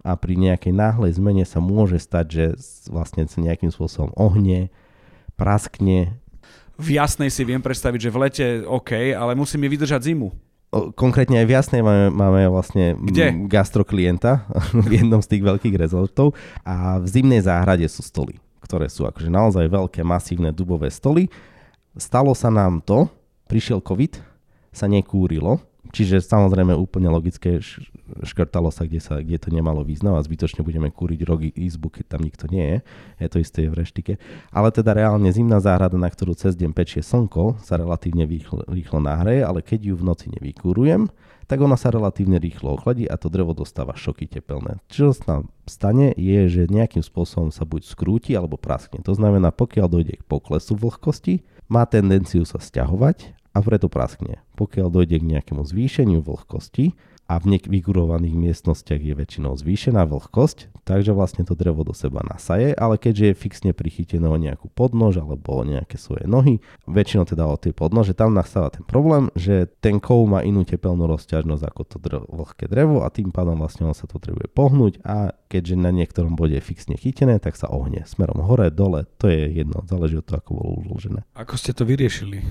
A 0.01 0.17
pri 0.17 0.39
nejakej 0.39 0.73
náhlej 0.73 1.19
zmene 1.19 1.45
sa 1.45 1.61
môže 1.61 2.01
stať, 2.01 2.27
že 2.31 2.45
vlastne 2.89 3.27
sa 3.27 3.43
nejakým 3.43 3.69
spôsobom 3.69 4.15
ohne, 4.17 4.73
praskne. 5.35 6.17
V 6.81 6.97
jasnej 6.97 7.29
si 7.29 7.45
viem 7.45 7.61
predstaviť, 7.61 8.09
že 8.09 8.13
v 8.15 8.21
lete 8.25 8.47
OK, 8.65 9.13
ale 9.13 9.37
musí 9.37 9.61
mi 9.61 9.69
vydržať 9.69 10.15
zimu 10.15 10.50
konkrétne 10.71 11.43
aj 11.43 11.47
v 11.47 11.55
Jasnej 11.55 11.83
máme, 11.83 12.07
máme 12.15 12.41
vlastne 12.47 12.95
Kde? 12.95 13.51
gastroklienta 13.51 14.47
v 14.87 15.03
jednom 15.03 15.19
z 15.19 15.37
tých 15.37 15.43
veľkých 15.43 15.77
rezortov 15.77 16.39
a 16.63 17.03
v 17.03 17.07
zimnej 17.11 17.43
záhrade 17.43 17.87
sú 17.91 18.07
stoly, 18.07 18.39
ktoré 18.63 18.87
sú 18.87 19.07
akože 19.07 19.29
naozaj 19.31 19.67
veľké, 19.67 20.07
masívne 20.07 20.55
dubové 20.55 20.89
stoly. 20.89 21.27
Stalo 21.99 22.31
sa 22.39 22.55
nám 22.55 22.79
to, 22.87 23.11
prišiel 23.51 23.83
COVID, 23.83 24.23
sa 24.71 24.87
nekúrilo, 24.87 25.59
čiže 25.93 26.23
samozrejme 26.25 26.75
úplne 26.75 27.11
logické 27.13 27.61
škrtalo 28.23 28.75
sa, 28.75 28.87
kde, 28.87 29.01
sa, 29.03 29.23
kde 29.23 29.39
to 29.39 29.55
nemalo 29.55 29.87
význam 29.87 30.19
a 30.19 30.25
zbytočne 30.25 30.67
budeme 30.67 30.91
kúriť 30.91 31.21
rogy 31.27 31.49
izbu, 31.55 31.91
keď 32.01 32.05
tam 32.17 32.21
nikto 32.27 32.51
nie 32.51 32.65
je. 32.65 32.79
Je 33.23 33.29
to 33.31 33.39
isté 33.39 33.61
v 33.71 33.79
reštike. 33.79 34.13
Ale 34.51 34.75
teda 34.75 34.97
reálne 34.97 35.31
zimná 35.31 35.63
záhrada, 35.63 35.95
na 35.95 36.11
ktorú 36.11 36.35
cez 36.35 36.59
deň 36.59 36.71
pečie 36.75 37.03
slnko, 37.05 37.63
sa 37.63 37.79
relatívne 37.79 38.27
rýchlo, 38.27 38.67
rýchlo 38.67 38.99
nahreje, 38.99 39.43
ale 39.47 39.63
keď 39.63 39.93
ju 39.93 39.95
v 39.95 40.07
noci 40.07 40.27
nevykúrujem, 40.35 41.11
tak 41.51 41.59
ona 41.59 41.75
sa 41.75 41.91
relatívne 41.91 42.39
rýchlo 42.39 42.79
ochladí 42.79 43.11
a 43.11 43.19
to 43.19 43.27
drevo 43.27 43.51
dostáva 43.59 43.99
šoky 43.99 44.31
tepelné. 44.31 44.79
Čo 44.87 45.11
sa 45.11 45.43
stane 45.67 46.15
je, 46.15 46.47
že 46.47 46.71
nejakým 46.71 47.03
spôsobom 47.03 47.51
sa 47.51 47.67
buď 47.67 47.91
skrúti 47.91 48.39
alebo 48.39 48.55
praskne. 48.55 49.03
To 49.03 49.19
znamená, 49.19 49.51
pokiaľ 49.51 49.87
dojde 49.91 50.15
k 50.23 50.29
poklesu 50.31 50.79
vlhkosti, 50.79 51.43
má 51.67 51.83
tendenciu 51.91 52.47
sa 52.47 52.63
stiahovať 52.63 53.40
a 53.51 53.59
preto 53.61 53.91
praskne. 53.91 54.43
Pokiaľ 54.55 54.89
dojde 54.91 55.17
k 55.19 55.31
nejakému 55.39 55.63
zvýšeniu 55.67 56.23
vlhkosti, 56.23 56.95
a 57.31 57.39
v 57.39 57.55
nevykurovaných 57.55 58.35
miestnostiach 58.35 58.99
je 58.99 59.15
väčšinou 59.15 59.55
zvýšená 59.55 60.03
vlhkosť, 60.03 60.83
takže 60.83 61.15
vlastne 61.15 61.47
to 61.47 61.55
drevo 61.55 61.87
do 61.87 61.95
seba 61.95 62.27
nasaje, 62.27 62.75
ale 62.75 62.99
keďže 62.99 63.25
je 63.31 63.39
fixne 63.39 63.71
prichytené 63.71 64.27
o 64.27 64.35
nejakú 64.35 64.67
podnož 64.75 65.23
alebo 65.23 65.55
o 65.55 65.63
nejaké 65.63 65.95
svoje 65.95 66.27
nohy, 66.27 66.59
väčšinou 66.91 67.31
teda 67.31 67.47
o 67.47 67.55
tie 67.55 67.71
podnože, 67.71 68.19
tam 68.19 68.35
nastáva 68.35 68.75
ten 68.75 68.83
problém, 68.83 69.31
že 69.39 69.71
ten 69.79 70.03
kov 70.03 70.27
má 70.27 70.43
inú 70.43 70.67
tepelnú 70.67 71.07
rozťažnosť 71.07 71.63
ako 71.71 71.83
to 71.87 71.97
drevo, 72.03 72.27
vlhké 72.35 72.67
drevo 72.67 73.07
a 73.07 73.15
tým 73.15 73.31
pádom 73.31 73.63
vlastne 73.63 73.87
on 73.87 73.95
sa 73.95 74.11
potrebuje 74.11 74.51
pohnúť 74.51 74.99
a 75.07 75.31
keďže 75.47 75.79
na 75.79 75.95
niektorom 75.95 76.35
bode 76.35 76.59
je 76.59 76.67
fixne 76.67 76.99
chytené, 76.99 77.39
tak 77.39 77.55
sa 77.55 77.71
ohne 77.71 78.03
smerom 78.11 78.43
hore, 78.43 78.75
dole, 78.75 79.07
to 79.23 79.31
je 79.31 79.55
jedno, 79.55 79.87
záleží 79.87 80.19
od 80.19 80.27
toho, 80.27 80.43
ako 80.43 80.51
bolo 80.59 80.71
uložené. 80.83 81.23
Ako 81.39 81.55
ste 81.55 81.71
to 81.71 81.87
vyriešili? 81.87 82.43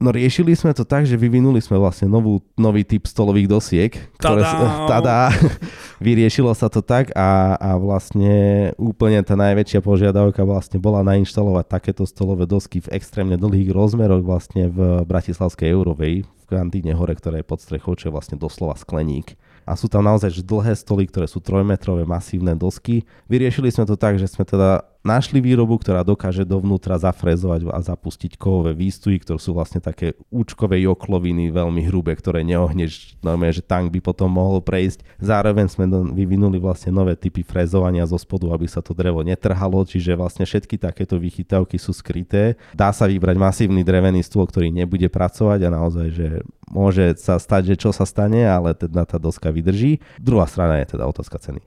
No 0.00 0.08
riešili 0.16 0.56
sme 0.56 0.72
to 0.72 0.88
tak, 0.88 1.04
že 1.04 1.12
vyvinuli 1.12 1.60
sme 1.60 1.76
vlastne 1.76 2.08
novú, 2.08 2.40
nový 2.56 2.88
typ 2.88 3.04
stolových 3.04 3.52
dosiek. 3.52 3.92
Ktoré, 4.16 4.48
tada! 4.88 5.28
Vyriešilo 6.00 6.56
sa 6.56 6.72
to 6.72 6.80
tak 6.80 7.12
a, 7.12 7.52
a 7.60 7.76
vlastne 7.76 8.72
úplne 8.80 9.20
tá 9.20 9.36
najväčšia 9.36 9.84
požiadavka 9.84 10.40
vlastne 10.48 10.80
bola 10.80 11.04
nainštalovať 11.04 11.64
takéto 11.68 12.08
stolové 12.08 12.48
dosky 12.48 12.80
v 12.80 12.96
extrémne 12.96 13.36
dlhých 13.36 13.76
rozmeroch 13.76 14.24
vlastne 14.24 14.72
v 14.72 15.04
Bratislavskej 15.04 15.68
Eurovej, 15.68 16.24
v 16.24 16.44
kantíne 16.48 16.96
hore, 16.96 17.12
ktorá 17.12 17.36
je 17.36 17.44
pod 17.44 17.60
strechou, 17.60 17.92
čo 17.92 18.08
je 18.08 18.16
vlastne 18.16 18.40
doslova 18.40 18.80
skleník 18.80 19.36
a 19.68 19.78
sú 19.78 19.86
tam 19.86 20.02
naozaj 20.02 20.42
dlhé 20.42 20.74
stoly, 20.74 21.06
ktoré 21.06 21.30
sú 21.30 21.38
trojmetrové 21.38 22.02
masívne 22.02 22.58
dosky. 22.58 23.06
Vyriešili 23.30 23.70
sme 23.70 23.86
to 23.86 23.94
tak, 23.94 24.18
že 24.18 24.26
sme 24.26 24.42
teda 24.42 24.82
našli 25.00 25.40
výrobu, 25.40 25.80
ktorá 25.80 26.04
dokáže 26.04 26.44
dovnútra 26.44 27.00
zafrezovať 27.00 27.72
a 27.72 27.80
zapustiť 27.80 28.36
kovové 28.36 28.76
výstuhy, 28.76 29.20
ktoré 29.20 29.40
sú 29.40 29.56
vlastne 29.56 29.80
také 29.80 30.16
účkové 30.28 30.80
jokloviny, 30.84 31.48
veľmi 31.48 31.88
hrubé, 31.88 32.12
ktoré 32.16 32.44
neohneš, 32.44 33.16
normálne, 33.24 33.56
že 33.56 33.64
tank 33.64 33.88
by 33.88 34.00
potom 34.04 34.28
mohol 34.28 34.60
prejsť. 34.60 35.00
Zároveň 35.20 35.72
sme 35.72 35.88
vyvinuli 36.12 36.60
vlastne 36.60 36.92
nové 36.92 37.16
typy 37.16 37.40
frezovania 37.40 38.04
zo 38.04 38.20
spodu, 38.20 38.52
aby 38.52 38.68
sa 38.68 38.84
to 38.84 38.92
drevo 38.92 39.24
netrhalo, 39.24 39.82
čiže 39.88 40.12
vlastne 40.16 40.44
všetky 40.44 40.76
takéto 40.76 41.16
vychytávky 41.16 41.80
sú 41.80 41.96
skryté. 41.96 42.60
Dá 42.76 42.92
sa 42.92 43.08
vybrať 43.08 43.36
masívny 43.40 43.80
drevený 43.80 44.20
stôl, 44.20 44.44
ktorý 44.44 44.68
nebude 44.68 45.08
pracovať 45.08 45.64
a 45.64 45.70
naozaj, 45.72 46.08
že 46.12 46.28
môže 46.68 47.16
sa 47.16 47.40
stať, 47.40 47.74
že 47.74 47.88
čo 47.88 47.90
sa 47.90 48.04
stane, 48.04 48.44
ale 48.44 48.76
teda 48.76 49.08
tá 49.08 49.16
doska 49.16 49.48
vydrží. 49.48 49.98
Druhá 50.20 50.44
strana 50.44 50.78
je 50.84 50.96
teda 50.96 51.08
otázka 51.08 51.40
ceny. 51.40 51.64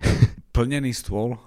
Plnený 0.56 0.94
stôl 0.94 1.42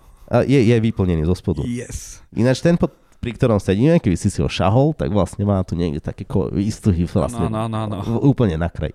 je, 0.46 0.58
je 0.58 0.76
vyplnený 0.80 1.26
zo 1.26 1.36
spodu. 1.38 1.62
Yes. 1.62 2.22
Ináč 2.34 2.62
ten, 2.62 2.74
pod, 2.74 2.94
pri 3.22 3.34
ktorom 3.34 3.58
sedíme, 3.58 3.98
keby 3.98 4.16
si 4.18 4.28
si 4.30 4.38
ho 4.42 4.48
šahol, 4.50 4.94
tak 4.94 5.10
vlastne 5.10 5.46
má 5.46 5.62
tu 5.62 5.78
niekde 5.78 6.02
také 6.02 6.26
ko- 6.26 6.50
výstuhy 6.50 7.06
vlastne 7.06 7.50
no, 7.50 7.66
no, 7.66 7.86
no, 7.86 8.02
no. 8.02 8.20
úplne 8.22 8.58
na 8.58 8.70
kraji. 8.70 8.94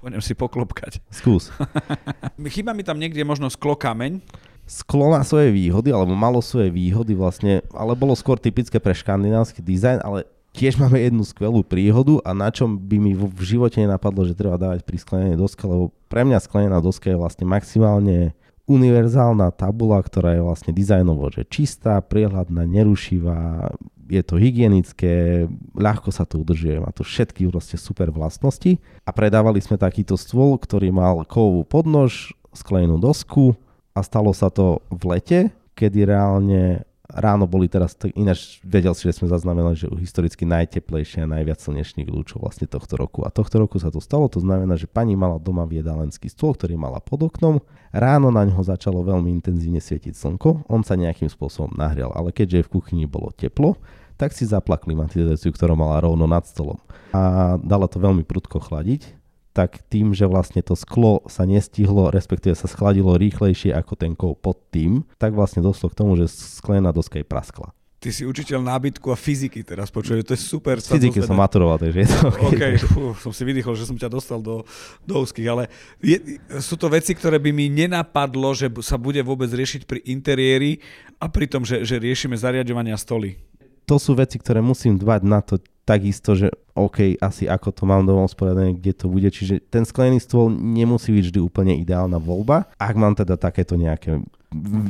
Poďme 0.00 0.24
si 0.24 0.32
poklopkať. 0.32 1.04
Skús. 1.12 1.52
Chýba 2.56 2.72
mi 2.72 2.80
tam 2.80 2.96
niekde 2.96 3.20
možno 3.20 3.52
sklo 3.52 3.76
kameň. 3.76 4.24
Sklo 4.64 5.12
má 5.12 5.20
svoje 5.26 5.52
výhody, 5.52 5.92
alebo 5.92 6.16
malo 6.16 6.40
svoje 6.40 6.72
výhody 6.72 7.12
vlastne, 7.12 7.60
ale 7.74 7.92
bolo 7.92 8.16
skôr 8.16 8.40
typické 8.40 8.80
pre 8.80 8.96
škandinávsky 8.96 9.60
dizajn, 9.60 10.00
ale 10.00 10.24
tiež 10.56 10.78
máme 10.78 10.98
jednu 10.98 11.22
skvelú 11.26 11.60
príhodu 11.62 12.22
a 12.24 12.32
na 12.32 12.48
čom 12.50 12.78
by 12.78 12.96
mi 12.96 13.12
v 13.14 13.42
živote 13.42 13.82
nenapadlo, 13.82 14.24
že 14.24 14.38
treba 14.38 14.56
dávať 14.56 14.86
pri 14.86 14.96
sklenenej 14.98 15.36
doske, 15.36 15.62
lebo 15.66 15.90
pre 16.10 16.26
mňa 16.26 16.38
sklenená 16.42 16.78
doska 16.82 17.10
je 17.10 17.18
vlastne 17.18 17.44
maximálne 17.46 18.32
univerzálna 18.70 19.50
tabula, 19.50 19.98
ktorá 19.98 20.38
je 20.38 20.46
vlastne 20.46 20.70
dizajnovo 20.70 21.26
že 21.34 21.42
čistá, 21.50 21.98
priehľadná, 21.98 22.62
nerušivá, 22.70 23.74
je 24.06 24.22
to 24.22 24.38
hygienické, 24.38 25.46
ľahko 25.74 26.10
sa 26.14 26.22
to 26.26 26.42
udržuje, 26.42 26.82
má 26.82 26.90
to 26.94 27.02
všetky 27.02 27.46
proste 27.50 27.78
super 27.78 28.10
vlastnosti. 28.10 28.78
A 29.06 29.10
predávali 29.10 29.58
sme 29.62 29.78
takýto 29.78 30.18
stôl, 30.18 30.58
ktorý 30.58 30.90
mal 30.90 31.22
kovovú 31.26 31.66
podnož, 31.66 32.34
sklenenú 32.50 32.98
dosku 32.98 33.54
a 33.94 34.02
stalo 34.02 34.34
sa 34.34 34.50
to 34.50 34.82
v 34.90 35.02
lete, 35.14 35.40
kedy 35.78 36.06
reálne 36.06 36.82
ráno 37.14 37.44
boli 37.50 37.66
teraz, 37.66 37.98
ináč 38.14 38.62
vedel 38.62 38.94
si, 38.94 39.06
že 39.06 39.20
sme 39.20 39.28
zaznamenali, 39.28 39.76
že 39.76 39.90
historicky 39.98 40.46
najteplejšie 40.46 41.26
a 41.26 41.30
najviac 41.30 41.58
slnečných 41.58 42.08
lúčov 42.08 42.42
vlastne 42.42 42.70
tohto 42.70 42.96
roku. 42.96 43.26
A 43.26 43.34
tohto 43.34 43.60
roku 43.60 43.76
sa 43.76 43.92
to 43.92 43.98
stalo, 43.98 44.30
to 44.30 44.40
znamená, 44.40 44.78
že 44.78 44.88
pani 44.88 45.18
mala 45.18 45.36
doma 45.36 45.68
viedalenský 45.68 46.30
stôl, 46.32 46.56
ktorý 46.56 46.78
mala 46.78 47.02
pod 47.02 47.26
oknom. 47.26 47.60
Ráno 47.90 48.30
na 48.30 48.46
ňo 48.46 48.62
začalo 48.62 49.02
veľmi 49.02 49.28
intenzívne 49.42 49.82
svietiť 49.82 50.14
slnko, 50.14 50.70
on 50.70 50.86
sa 50.86 50.96
nejakým 50.96 51.28
spôsobom 51.28 51.74
nahrial, 51.76 52.14
ale 52.14 52.30
keďže 52.30 52.70
v 52.70 52.72
kuchyni 52.80 53.04
bolo 53.04 53.34
teplo, 53.34 53.76
tak 54.14 54.36
si 54.36 54.44
zapla 54.44 54.76
klimatizáciu, 54.76 55.48
ktorá 55.52 55.72
mala 55.72 56.00
rovno 56.00 56.28
nad 56.28 56.44
stolom. 56.44 56.76
A 57.16 57.56
dala 57.60 57.88
to 57.88 57.96
veľmi 57.96 58.22
prudko 58.22 58.60
chladiť, 58.60 59.19
tak 59.50 59.82
tým, 59.90 60.14
že 60.14 60.30
vlastne 60.30 60.62
to 60.62 60.78
sklo 60.78 61.26
sa 61.26 61.42
nestihlo, 61.42 62.14
respektíve 62.14 62.54
sa 62.54 62.70
schladilo 62.70 63.18
rýchlejšie 63.18 63.74
ako 63.74 63.92
ten 63.98 64.12
kov 64.14 64.38
pod 64.38 64.62
tým, 64.70 65.02
tak 65.18 65.34
vlastne 65.34 65.60
došlo 65.62 65.90
k 65.90 65.98
tomu, 65.98 66.14
že 66.14 66.30
sklená 66.30 66.94
doska 66.94 67.18
je 67.18 67.26
praskla. 67.26 67.74
Ty 68.00 68.16
si 68.16 68.24
učiteľ 68.24 68.64
nábytku 68.64 69.12
a 69.12 69.16
fyziky 69.18 69.60
teraz, 69.60 69.92
počuje, 69.92 70.24
to 70.24 70.32
je 70.32 70.40
super. 70.40 70.80
Fyziky 70.80 71.20
som 71.20 71.36
maturoval, 71.36 71.76
takže 71.76 71.98
je 72.00 72.08
to 72.08 72.18
OK. 72.32 72.56
okay 72.56 72.74
fú, 72.80 73.12
som 73.20 73.28
si 73.28 73.44
vydýchol, 73.44 73.76
že 73.76 73.84
som 73.84 73.92
ťa 73.92 74.08
dostal 74.08 74.40
do, 74.40 74.64
do 75.04 75.14
úzkých, 75.20 75.48
ale 75.52 75.68
je, 76.00 76.40
sú 76.64 76.80
to 76.80 76.88
veci, 76.88 77.12
ktoré 77.12 77.36
by 77.36 77.52
mi 77.52 77.68
nenapadlo, 77.68 78.56
že 78.56 78.72
sa 78.80 78.96
bude 78.96 79.20
vôbec 79.20 79.52
riešiť 79.52 79.84
pri 79.84 80.00
interiéri 80.08 80.80
a 81.20 81.28
pri 81.28 81.44
tom, 81.44 81.68
že, 81.68 81.84
že 81.84 82.00
riešime 82.00 82.40
zariadovania 82.40 82.96
stoly 82.96 83.49
to 83.90 83.98
sú 83.98 84.14
veci, 84.14 84.38
ktoré 84.38 84.62
musím 84.62 84.94
dbať 84.94 85.20
na 85.26 85.42
to 85.42 85.58
takisto, 85.82 86.38
že 86.38 86.54
OK, 86.78 87.18
asi 87.18 87.50
ako 87.50 87.74
to 87.74 87.82
mám 87.82 88.06
doma 88.06 88.22
usporiadané, 88.22 88.78
kde 88.78 88.94
to 88.94 89.10
bude. 89.10 89.26
Čiže 89.26 89.66
ten 89.66 89.82
sklený 89.82 90.22
stôl 90.22 90.46
nemusí 90.46 91.10
byť 91.10 91.24
vždy 91.26 91.40
úplne 91.42 91.74
ideálna 91.74 92.22
voľba. 92.22 92.70
Ak 92.78 92.94
mám 92.94 93.18
teda 93.18 93.34
takéto 93.34 93.74
nejaké 93.74 94.22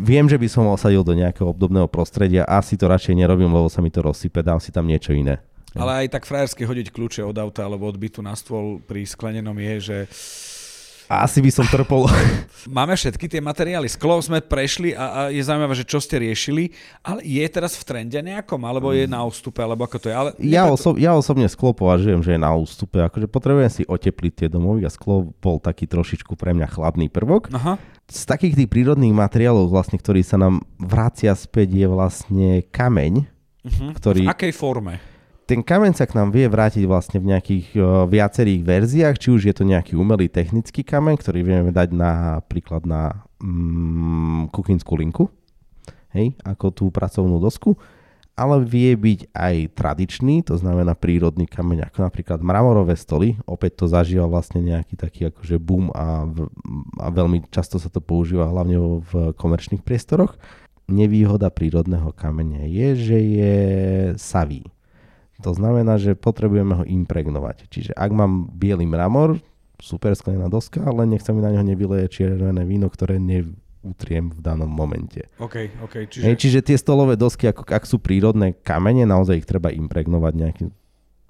Viem, 0.01 0.25
že 0.25 0.41
by 0.41 0.49
som 0.49 0.73
osadil 0.73 1.05
do 1.05 1.13
nejakého 1.13 1.53
obdobného 1.53 1.85
prostredia, 1.85 2.49
asi 2.49 2.81
to 2.81 2.89
radšej 2.89 3.13
nerobím, 3.13 3.53
lebo 3.53 3.69
sa 3.69 3.85
mi 3.85 3.93
to 3.93 4.01
rozsype, 4.01 4.41
dám 4.41 4.57
si 4.57 4.73
tam 4.73 4.89
niečo 4.89 5.13
iné. 5.13 5.45
Ale 5.77 6.01
aj 6.01 6.17
tak 6.17 6.25
frajersky 6.25 6.65
hodiť 6.65 6.89
kľúče 6.89 7.21
od 7.21 7.37
auta 7.37 7.69
alebo 7.69 7.85
od 7.85 8.01
bytu 8.01 8.25
na 8.25 8.33
stôl 8.33 8.81
pri 8.81 9.05
sklenenom 9.05 9.53
je, 9.61 9.75
že 9.85 9.99
asi 11.11 11.43
by 11.43 11.51
som 11.51 11.67
trpol. 11.67 12.07
Máme 12.79 12.95
všetky 12.95 13.27
tie 13.27 13.43
materiály. 13.43 13.91
Sklo 13.91 14.23
sme 14.23 14.39
prešli 14.39 14.95
a, 14.95 15.05
a 15.05 15.21
je 15.35 15.43
zaujímavé, 15.43 15.75
že 15.75 15.83
čo 15.83 15.99
ste 15.99 16.23
riešili, 16.23 16.71
ale 17.03 17.27
je 17.27 17.43
teraz 17.51 17.75
v 17.75 17.83
trende 17.83 18.21
nejakom, 18.23 18.63
alebo 18.63 18.95
je 18.95 19.11
na 19.11 19.27
ústupe, 19.27 19.59
alebo 19.59 19.91
ako 19.91 19.99
to 19.99 20.07
je? 20.07 20.15
Ale 20.15 20.31
ja, 20.39 20.71
oso- 20.71 20.95
ja 20.95 21.19
osobne 21.19 21.51
sklo 21.51 21.75
považujem, 21.75 22.23
že 22.23 22.39
je 22.39 22.41
na 22.41 22.55
ústupe. 22.55 23.03
Akože 23.03 23.27
potrebujem 23.27 23.73
si 23.75 23.83
otepliť 23.83 24.47
tie 24.47 24.49
domovy 24.49 24.87
a 24.87 24.91
sklo 24.93 25.35
bol 25.43 25.59
taký 25.59 25.91
trošičku 25.91 26.39
pre 26.39 26.55
mňa 26.55 26.71
chladný 26.71 27.11
prvok. 27.11 27.51
Aha. 27.51 27.75
Z 28.07 28.31
takých 28.31 28.55
tých 28.55 28.71
prírodných 28.71 29.15
materiálov, 29.15 29.67
vlastne, 29.67 29.99
ktorý 29.99 30.23
sa 30.23 30.39
nám 30.39 30.63
vracia 30.79 31.35
späť, 31.35 31.75
je 31.75 31.87
vlastne 31.91 32.49
kameň. 32.71 33.27
Uh-huh. 33.61 33.91
Ktorý... 33.99 34.25
V 34.27 34.33
akej 34.33 34.53
forme? 34.55 35.20
Ten 35.51 35.67
kameň 35.67 35.99
sa 35.99 36.07
k 36.07 36.15
nám 36.15 36.31
vie 36.31 36.47
vrátiť 36.47 36.87
vlastne 36.87 37.19
v 37.19 37.35
nejakých 37.35 37.75
uh, 37.75 38.07
viacerých 38.07 38.63
verziách, 38.63 39.17
či 39.19 39.29
už 39.35 39.51
je 39.51 39.55
to 39.59 39.67
nejaký 39.67 39.99
umelý 39.99 40.31
technický 40.31 40.87
kameň, 40.87 41.19
ktorý 41.19 41.43
vieme 41.43 41.75
dať 41.75 41.91
napríklad 41.91 42.87
na 42.87 43.27
mm, 43.43 44.55
kuchynskú 44.55 44.95
linku, 44.95 45.27
hej, 46.15 46.39
ako 46.47 46.71
tú 46.71 46.85
pracovnú 46.95 47.43
dosku, 47.43 47.75
ale 48.39 48.63
vie 48.63 48.95
byť 48.95 49.35
aj 49.35 49.55
tradičný, 49.75 50.47
to 50.47 50.55
znamená 50.55 50.95
prírodný 50.95 51.51
kameň, 51.51 51.91
ako 51.91 51.99
napríklad 52.07 52.39
mramorové 52.47 52.95
stoly, 52.95 53.35
opäť 53.43 53.83
to 53.83 53.85
zažíva 53.91 54.31
vlastne 54.31 54.63
nejaký 54.63 54.95
taký 54.95 55.35
akože 55.35 55.59
boom 55.59 55.91
a, 55.91 56.31
v, 56.31 56.47
a 57.03 57.11
veľmi 57.11 57.51
často 57.51 57.83
sa 57.83 57.91
to 57.91 57.99
používa 57.99 58.47
hlavne 58.47 59.03
v 59.03 59.35
komerčných 59.35 59.83
priestoroch. 59.83 60.39
Nevýhoda 60.87 61.51
prírodného 61.51 62.15
kameňa 62.15 62.71
je, 62.71 62.89
že 62.95 63.19
je 63.19 63.55
savý 64.15 64.63
to 65.41 65.57
znamená, 65.57 65.97
že 65.97 66.13
potrebujeme 66.15 66.77
ho 66.77 66.85
impregnovať. 66.85 67.67
Čiže 67.73 67.93
ak 67.97 68.11
mám 68.13 68.53
biely 68.53 68.85
mramor, 68.85 69.41
super 69.81 70.13
sklená 70.13 70.47
doska, 70.53 70.85
ale 70.85 71.09
nech 71.09 71.25
sa 71.25 71.33
mi 71.33 71.41
na 71.41 71.51
ňo 71.51 71.65
nevyleje 71.65 72.21
čiervené 72.21 72.63
víno, 72.69 72.93
ktoré 72.93 73.17
neutriem 73.17 74.29
v 74.31 74.39
danom 74.39 74.69
momente. 74.69 75.27
Okay, 75.41 75.73
okay, 75.81 76.05
čiže... 76.05 76.25
Hej, 76.29 76.37
čiže 76.37 76.61
tie 76.61 76.77
stolové 76.77 77.17
dosky, 77.17 77.49
ako, 77.49 77.65
ak 77.65 77.85
sú 77.89 77.97
prírodné 77.97 78.55
kamene, 78.61 79.09
naozaj 79.09 79.41
ich 79.41 79.49
treba 79.49 79.73
impregnovať 79.73 80.33
nejakým 80.37 80.69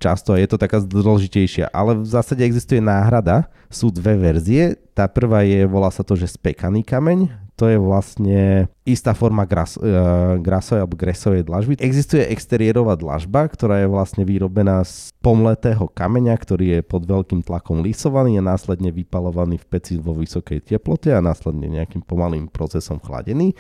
často 0.01 0.33
je 0.35 0.49
to 0.49 0.57
taká 0.57 0.81
dôležitejšia, 0.81 1.69
ale 1.71 2.01
v 2.01 2.09
zásade 2.09 2.41
existuje 2.41 2.81
náhrada. 2.81 3.53
Sú 3.71 3.93
dve 3.93 4.19
verzie. 4.19 4.75
Tá 4.97 5.07
prvá 5.07 5.47
je, 5.47 5.63
volá 5.69 5.93
sa 5.93 6.03
to, 6.03 6.19
že 6.19 6.35
spekaný 6.35 6.83
kameň 6.83 7.51
to 7.61 7.69
je 7.69 7.77
vlastne 7.77 8.73
istá 8.89 9.13
forma 9.13 9.45
gras, 9.45 9.77
uh, 9.77 10.41
grasovej 10.41 10.81
alebo 10.81 10.97
gresovej 10.97 11.45
dlažby. 11.45 11.77
Existuje 11.77 12.25
exteriérová 12.33 12.97
dlažba, 12.97 13.45
ktorá 13.53 13.85
je 13.85 13.89
vlastne 13.93 14.25
vyrobená 14.25 14.81
z 14.81 15.13
pomletého 15.21 15.85
kameňa, 15.93 16.33
ktorý 16.41 16.67
je 16.73 16.81
pod 16.81 17.05
veľkým 17.05 17.45
tlakom 17.45 17.85
lisovaný 17.85 18.41
a 18.41 18.49
následne 18.57 18.89
vypalovaný 18.89 19.61
v 19.61 19.69
peci 19.69 20.01
vo 20.01 20.17
vysokej 20.17 20.73
teplote 20.73 21.13
a 21.13 21.21
následne 21.21 21.69
nejakým 21.69 22.01
pomalým 22.01 22.49
procesom 22.49 22.97
chladený. 22.97 23.53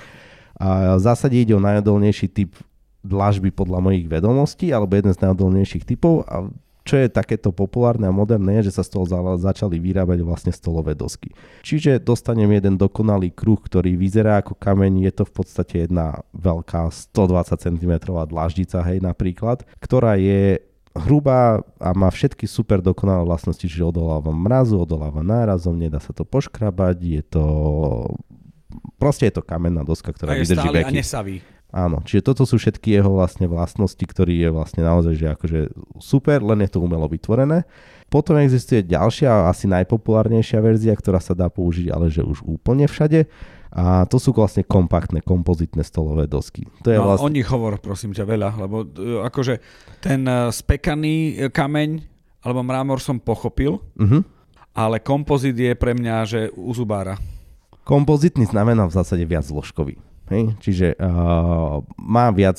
A 0.57 0.96
v 0.96 1.03
zásade 1.05 1.37
ide 1.37 1.53
o 1.53 1.61
najodolnejší 1.61 2.33
typ 2.33 2.57
dlažby 3.01 3.53
podľa 3.53 3.81
mojich 3.81 4.07
vedomostí, 4.07 4.71
alebo 4.71 4.97
jeden 4.97 5.13
z 5.13 5.23
najodolnejších 5.25 5.85
typov 5.89 6.25
a 6.29 6.49
čo 6.81 6.97
je 6.97 7.13
takéto 7.13 7.53
populárne 7.53 8.09
a 8.09 8.13
moderné, 8.13 8.59
je, 8.59 8.73
že 8.73 8.81
sa 8.81 8.83
z 8.83 8.97
toho 8.97 9.05
začali 9.37 9.77
vyrábať 9.77 10.25
vlastne 10.25 10.51
stolové 10.51 10.97
dosky. 10.97 11.31
Čiže 11.61 12.01
dostanem 12.01 12.49
jeden 12.51 12.81
dokonalý 12.81 13.31
kruh, 13.31 13.61
ktorý 13.61 13.95
vyzerá 14.01 14.41
ako 14.41 14.57
kameň, 14.57 15.07
je 15.07 15.13
to 15.13 15.25
v 15.29 15.33
podstate 15.33 15.75
jedna 15.87 16.25
veľká 16.33 16.89
120 16.89 17.63
cm 17.63 17.93
dláždica, 18.05 18.81
hej, 18.81 19.05
napríklad, 19.05 19.69
ktorá 19.79 20.17
je 20.17 20.65
hrubá 20.97 21.63
a 21.79 21.95
má 21.95 22.11
všetky 22.11 22.49
super 22.49 22.83
dokonalé 22.83 23.23
vlastnosti, 23.29 23.63
čiže 23.63 23.87
odoláva 23.87 24.33
mrazu, 24.35 24.81
odoláva 24.81 25.23
nárazom, 25.23 25.77
nedá 25.77 26.01
sa 26.03 26.11
to 26.17 26.27
poškrabať, 26.27 26.97
je 26.97 27.23
to... 27.29 27.45
Proste 28.99 29.31
je 29.31 29.39
to 29.39 29.45
kamenná 29.45 29.85
doska, 29.87 30.11
ktorá 30.11 30.35
a 30.35 30.41
je 30.41 30.49
vydrží 30.49 30.69
stály 30.75 30.83
a 30.83 30.91
nesaví. 30.91 31.37
Áno, 31.70 32.02
čiže 32.02 32.26
toto 32.26 32.42
sú 32.42 32.59
všetky 32.59 32.98
jeho 32.98 33.14
vlastne 33.14 33.46
vlastnosti, 33.46 34.02
ktorý 34.02 34.42
je 34.42 34.50
vlastne 34.50 34.83
naozaj 34.83 35.14
že 35.14 35.26
akože 35.30 35.61
super, 36.02 36.42
len 36.42 36.66
je 36.66 36.70
to 36.74 36.83
umelo 36.83 37.06
vytvorené. 37.06 37.62
Potom 38.11 38.35
existuje 38.42 38.83
ďalšia, 38.83 39.46
asi 39.46 39.70
najpopulárnejšia 39.70 40.59
verzia, 40.59 40.98
ktorá 40.98 41.22
sa 41.22 41.30
dá 41.30 41.46
použiť, 41.46 41.94
ale 41.94 42.11
že 42.11 42.26
už 42.26 42.42
úplne 42.42 42.90
všade. 42.90 43.30
A 43.70 44.02
to 44.11 44.18
sú 44.18 44.35
vlastne 44.35 44.66
kompaktné, 44.66 45.22
kompozitné 45.22 45.87
stolové 45.87 46.26
dosky. 46.26 46.66
To 46.83 46.90
je 46.90 46.98
no, 46.98 47.06
vlastne... 47.06 47.30
o 47.30 47.30
nich 47.30 47.46
hovor, 47.46 47.78
prosím 47.78 48.11
ťa, 48.11 48.26
veľa, 48.26 48.50
lebo 48.66 48.83
e, 48.83 49.22
akože 49.30 49.62
ten 50.02 50.26
e, 50.26 50.50
spekaný 50.50 51.14
e, 51.38 51.54
kameň 51.54 52.02
alebo 52.42 52.66
mramor 52.66 52.98
som 52.98 53.22
pochopil, 53.22 53.78
uh-huh. 53.78 54.26
ale 54.74 54.98
kompozit 54.98 55.54
je 55.54 55.70
pre 55.78 55.94
mňa, 55.94 56.16
že 56.26 56.40
u 56.50 56.74
zubára. 56.74 57.14
Kompozitný 57.87 58.50
znamená 58.50 58.90
v 58.90 58.96
zásade 58.98 59.22
viac 59.22 59.46
zložkový. 59.46 60.02
Hej? 60.31 60.55
Čiže 60.62 60.87
uh, 60.97 61.83
má 61.99 62.31
viac 62.31 62.57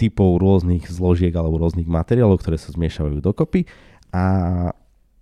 typov 0.00 0.40
rôznych 0.40 0.88
zložiek 0.88 1.30
alebo 1.36 1.60
rôznych 1.60 1.84
materiálov, 1.84 2.40
ktoré 2.40 2.56
sa 2.56 2.72
zmiešavajú 2.72 3.20
dokopy 3.20 3.68
a 4.10 4.24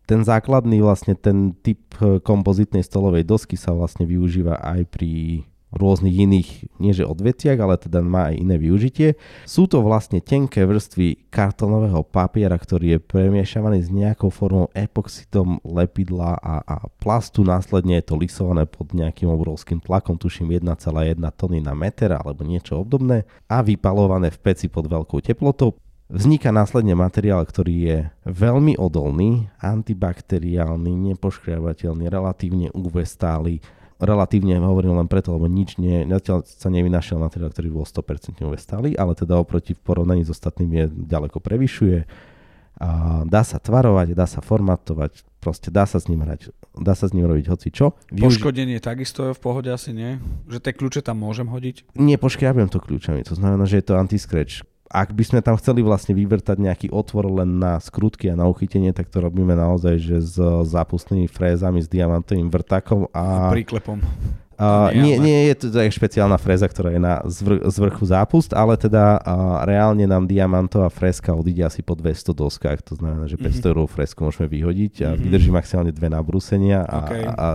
ten 0.08 0.24
základný 0.24 0.80
vlastne 0.80 1.12
ten 1.18 1.52
typ 1.60 1.92
kompozitnej 2.24 2.80
stolovej 2.80 3.28
dosky 3.28 3.60
sa 3.60 3.76
vlastne 3.76 4.08
využíva 4.08 4.56
aj 4.56 4.88
pri 4.88 5.44
rôznych 5.68 6.16
iných, 6.16 6.48
nie 6.80 6.96
že 6.96 7.04
odvetiach, 7.04 7.58
ale 7.60 7.76
teda 7.76 8.00
má 8.00 8.32
aj 8.32 8.40
iné 8.40 8.56
využitie. 8.56 9.20
Sú 9.44 9.68
to 9.68 9.84
vlastne 9.84 10.24
tenké 10.24 10.64
vrstvy 10.64 11.28
kartonového 11.28 12.00
papiera, 12.08 12.56
ktorý 12.56 12.96
je 12.96 13.04
premiešavaný 13.04 13.78
s 13.84 13.90
nejakou 13.92 14.32
formou 14.32 14.72
epoxidom 14.72 15.60
lepidla 15.60 16.40
a, 16.40 16.64
a 16.64 16.76
plastu. 17.00 17.44
Následne 17.44 18.00
je 18.00 18.08
to 18.08 18.16
lisované 18.16 18.64
pod 18.64 18.96
nejakým 18.96 19.28
obrovským 19.28 19.84
tlakom, 19.84 20.16
tuším 20.16 20.56
1,1 20.56 21.20
tony 21.36 21.60
na 21.60 21.76
meter 21.76 22.16
alebo 22.16 22.48
niečo 22.48 22.80
obdobné 22.80 23.28
a 23.48 23.60
vypalované 23.60 24.32
v 24.32 24.38
peci 24.40 24.72
pod 24.72 24.88
veľkou 24.88 25.20
teplotou. 25.20 25.76
Vzniká 26.08 26.48
následne 26.48 26.96
materiál, 26.96 27.44
ktorý 27.44 27.74
je 27.84 27.98
veľmi 28.24 28.80
odolný, 28.80 29.52
antibakteriálny, 29.60 31.12
nepoškriabateľný, 31.12 32.08
relatívne 32.08 32.72
UV 32.72 33.04
stály, 33.04 33.60
relatívne 33.98 34.62
hovorím 34.62 34.94
len 34.94 35.10
preto, 35.10 35.34
lebo 35.34 35.50
nič 35.50 35.76
nie, 35.76 36.06
zatiaľ 36.06 36.46
sa 36.46 36.70
nevynašiel 36.70 37.18
materiál, 37.18 37.50
ktorý 37.50 37.82
bol 37.82 37.84
100% 37.86 38.46
stály, 38.58 38.94
ale 38.94 39.18
teda 39.18 39.38
oproti 39.38 39.74
v 39.74 39.82
porovnaní 39.82 40.22
s 40.22 40.30
ostatnými 40.30 40.74
je 40.74 40.86
ďaleko 41.10 41.42
prevyšuje. 41.42 42.06
A 42.78 43.22
dá 43.26 43.42
sa 43.42 43.58
tvarovať, 43.58 44.14
dá 44.14 44.30
sa 44.30 44.38
formatovať, 44.38 45.26
proste 45.42 45.74
dá 45.74 45.82
sa 45.82 45.98
s 45.98 46.06
ním 46.06 46.22
hrať, 46.22 46.54
dá 46.78 46.94
sa 46.94 47.10
s 47.10 47.12
ním 47.12 47.26
robiť 47.26 47.50
hoci 47.50 47.74
čo. 47.74 47.98
Využi- 48.14 48.38
Poškodenie 48.38 48.78
takisto 48.78 49.26
je 49.26 49.34
v 49.34 49.40
pohode 49.42 49.66
asi 49.66 49.90
nie? 49.90 50.22
Že 50.46 50.58
tie 50.62 50.72
kľúče 50.78 51.00
tam 51.02 51.18
môžem 51.18 51.50
hodiť? 51.50 51.98
Nepoškriabujem 51.98 52.70
to 52.70 52.78
kľúčami, 52.78 53.26
to 53.26 53.34
znamená, 53.34 53.66
že 53.66 53.82
je 53.82 53.84
to 53.90 53.98
anti-scratch 53.98 54.62
ak 54.88 55.12
by 55.12 55.24
sme 55.24 55.40
tam 55.44 55.60
chceli 55.60 55.84
vlastne 55.84 56.16
vyvrtať 56.16 56.56
nejaký 56.56 56.88
otvor 56.88 57.28
len 57.44 57.60
na 57.60 57.76
skrutky 57.76 58.32
a 58.32 58.38
na 58.38 58.48
uchytenie, 58.48 58.96
tak 58.96 59.12
to 59.12 59.20
robíme 59.20 59.52
naozaj, 59.52 60.00
že 60.00 60.16
s 60.24 60.36
zápustnými 60.72 61.28
frézami, 61.28 61.84
s 61.84 61.88
diamantovým 61.92 62.48
vrtakom 62.48 63.06
a... 63.12 63.52
a 63.52 63.52
príklepom. 63.52 64.00
Uh, 64.58 64.90
nie, 64.90 65.22
nie, 65.22 65.54
je 65.54 65.70
to 65.70 65.78
je 65.78 65.86
špeciálna 65.86 66.34
fréza, 66.34 66.66
ktorá 66.66 66.90
je 66.90 66.98
na 66.98 67.22
zvr- 67.30 67.62
z 67.62 67.76
vrchu 67.78 68.10
zápust, 68.10 68.50
ale 68.50 68.74
teda 68.74 69.22
uh, 69.22 69.62
reálne 69.62 70.02
nám 70.02 70.26
diamantová 70.26 70.90
freska 70.90 71.30
odíde 71.30 71.62
asi 71.62 71.78
po 71.78 71.94
200 71.94 72.34
doskách, 72.34 72.82
to 72.82 72.98
znamená, 72.98 73.30
že 73.30 73.38
500 73.38 73.70
mm-hmm. 73.70 73.86
fresku 73.86 74.18
môžeme 74.26 74.50
vyhodiť 74.50 74.94
a 75.06 75.08
mm-hmm. 75.14 75.22
vydrží 75.22 75.50
maximálne 75.54 75.94
dve 75.94 76.10
nabrúsenia 76.10 76.82
a, 76.82 76.98
okay. 77.06 77.22
a, 77.22 77.30
a 77.38 77.46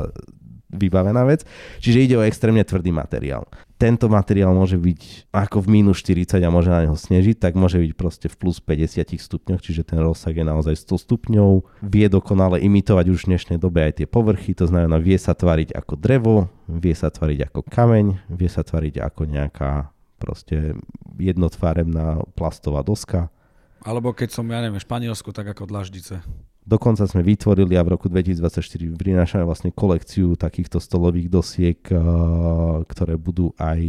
vybavená 0.71 1.27
vec. 1.27 1.43
Čiže 1.83 2.01
ide 2.07 2.15
o 2.15 2.23
extrémne 2.23 2.63
tvrdý 2.63 2.95
materiál. 2.95 3.45
Tento 3.81 4.07
materiál 4.07 4.55
môže 4.55 4.79
byť 4.79 5.33
ako 5.33 5.57
v 5.65 5.67
minus 5.81 5.99
40 6.05 6.39
a 6.39 6.49
môže 6.53 6.71
na 6.71 6.87
neho 6.87 6.95
snežiť, 6.95 7.35
tak 7.41 7.59
môže 7.59 7.81
byť 7.81 7.91
proste 7.97 8.27
v 8.31 8.35
plus 8.39 8.63
50 8.63 9.17
stupňoch, 9.19 9.59
čiže 9.59 9.83
ten 9.83 9.99
rozsah 9.99 10.31
je 10.31 10.45
naozaj 10.45 10.77
100 10.87 11.03
stupňov. 11.03 11.51
Vie 11.83 12.07
dokonale 12.07 12.63
imitovať 12.63 13.05
už 13.11 13.19
v 13.25 13.29
dnešnej 13.35 13.57
dobe 13.59 13.83
aj 13.83 13.99
tie 13.99 14.07
povrchy, 14.07 14.55
to 14.55 14.69
znamená 14.69 15.01
vie 15.01 15.19
sa 15.19 15.35
tvariť 15.35 15.75
ako 15.75 15.93
drevo, 15.99 16.47
vie 16.69 16.95
sa 16.95 17.11
tvariť 17.11 17.51
ako 17.51 17.59
kameň, 17.67 18.05
vie 18.31 18.49
sa 18.49 18.63
tvariť 18.63 19.03
ako 19.03 19.21
nejaká 19.27 19.71
proste 20.21 20.79
jednotvaremná 21.19 22.23
plastová 22.39 22.79
doska. 22.87 23.27
Alebo 23.83 24.15
keď 24.15 24.31
som, 24.31 24.47
ja 24.47 24.63
neviem, 24.63 24.79
v 24.79 24.87
Španielsku, 24.87 25.35
tak 25.35 25.51
ako 25.51 25.67
dlaždice. 25.67 26.23
Dokonca 26.63 27.03
sme 27.03 27.27
vytvorili 27.27 27.75
a 27.75 27.83
v 27.83 27.99
roku 27.99 28.07
2024 28.07 28.63
prinášame 28.95 29.43
vlastne 29.43 29.75
kolekciu 29.75 30.39
takýchto 30.39 30.79
stolových 30.79 31.27
dosiek, 31.27 31.79
eh, 31.91 31.99
ktoré 32.87 33.19
budú 33.19 33.51
aj 33.59 33.79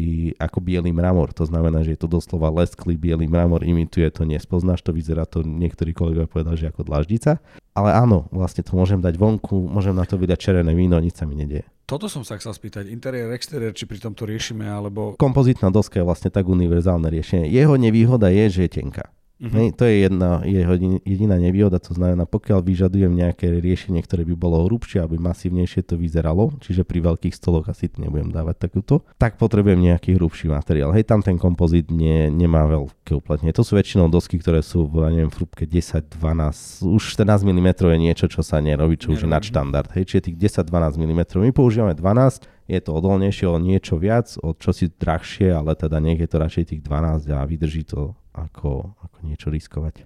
ako 0.42 0.58
biely 0.58 0.90
mramor. 0.90 1.30
To 1.38 1.46
znamená, 1.46 1.86
že 1.86 1.94
je 1.94 2.02
to 2.02 2.10
doslova 2.10 2.50
lesklý 2.50 2.98
biely 2.98 3.30
mramor, 3.30 3.62
imituje 3.62 4.10
to, 4.10 4.26
nespoznáš 4.26 4.82
to, 4.82 4.90
vyzerá 4.90 5.22
to, 5.22 5.46
niektorí 5.46 5.94
kolegovia 5.94 6.26
povedali, 6.26 6.58
že 6.58 6.74
ako 6.74 6.82
dlaždica. 6.82 7.38
Ale 7.78 7.94
áno, 7.94 8.26
vlastne 8.34 8.66
to 8.66 8.74
môžem 8.74 8.98
dať 8.98 9.18
vonku, 9.18 9.70
môžem 9.70 9.94
na 9.94 10.02
to 10.02 10.18
vydať 10.18 10.38
červené 10.38 10.74
víno, 10.74 10.98
nič 10.98 11.18
sa 11.18 11.26
mi 11.30 11.38
nedieje. 11.38 11.66
Toto 11.86 12.10
som 12.10 12.26
sa 12.26 12.40
chcel 12.40 12.56
spýtať, 12.56 12.90
interiér, 12.90 13.30
exteriér, 13.36 13.76
či 13.76 13.84
pri 13.84 14.00
tomto 14.00 14.24
riešime, 14.24 14.64
alebo... 14.66 15.14
Kompozitná 15.20 15.68
doska 15.68 16.00
je 16.00 16.06
vlastne 16.06 16.30
tak 16.32 16.48
univerzálne 16.48 17.06
riešenie. 17.06 17.50
Jeho 17.52 17.76
nevýhoda 17.76 18.32
je, 18.32 18.50
že 18.50 18.60
je 18.66 18.70
tenká. 18.82 19.12
Uh-huh. 19.44 19.60
Hej, 19.60 19.76
to 19.76 19.84
je 19.84 20.08
jedna 20.08 20.40
jeho 20.48 20.72
jediná 21.04 21.36
nevýhoda, 21.36 21.76
to 21.76 21.92
znamená, 21.92 22.24
pokiaľ 22.24 22.64
vyžadujem 22.64 23.12
nejaké 23.12 23.60
riešenie, 23.60 24.00
ktoré 24.00 24.24
by 24.24 24.32
bolo 24.32 24.64
hrubšie, 24.64 25.04
aby 25.04 25.20
masívnejšie 25.20 25.84
to 25.84 26.00
vyzeralo, 26.00 26.56
čiže 26.64 26.88
pri 26.88 27.04
veľkých 27.04 27.36
stoloch 27.36 27.68
asi 27.68 27.92
nebudem 28.00 28.32
dávať 28.32 28.56
takúto, 28.64 29.04
tak 29.20 29.36
potrebujem 29.36 29.84
nejaký 29.84 30.16
hrubší 30.16 30.48
materiál. 30.48 30.96
Hej, 30.96 31.04
tam 31.04 31.20
ten 31.20 31.36
kompozit 31.36 31.92
nie, 31.92 32.32
nemá 32.32 32.64
veľké 32.64 33.12
uplatnenie. 33.20 33.52
To 33.52 33.60
sú 33.60 33.76
väčšinou 33.76 34.08
dosky, 34.08 34.40
ktoré 34.40 34.64
sú 34.64 34.88
v, 34.88 35.12
neviem, 35.12 35.28
v 35.28 35.36
hrúbke 35.44 35.68
10, 35.68 36.16
12, 36.16 36.88
už 36.88 37.02
14 37.20 37.44
mm 37.44 37.68
je 37.84 38.00
niečo, 38.00 38.26
čo 38.32 38.40
sa 38.40 38.64
nerobí, 38.64 38.96
čo 38.96 39.12
už 39.12 39.26
je 39.26 39.28
nadštandard. 39.28 39.92
Hej, 39.92 40.08
čiže 40.08 40.32
tých 40.32 40.64
10-12 40.64 40.96
mm. 40.96 41.22
My 41.44 41.52
používame 41.52 41.92
12, 41.92 42.48
je 42.64 42.80
to 42.80 42.96
odolnejšie 42.96 43.44
o 43.44 43.60
niečo 43.60 44.00
viac, 44.00 44.40
o 44.40 44.56
čosi 44.56 44.88
drahšie, 44.88 45.52
ale 45.52 45.76
teda 45.76 46.00
nech 46.00 46.16
je 46.16 46.28
to 46.28 46.36
radšej 46.40 46.64
tých 46.72 46.80
12 46.80 47.28
a 47.28 47.44
vydrží 47.44 47.84
to 47.84 48.16
ako, 48.34 48.98
ako 48.98 49.18
niečo 49.22 49.48
riskovať. 49.48 50.04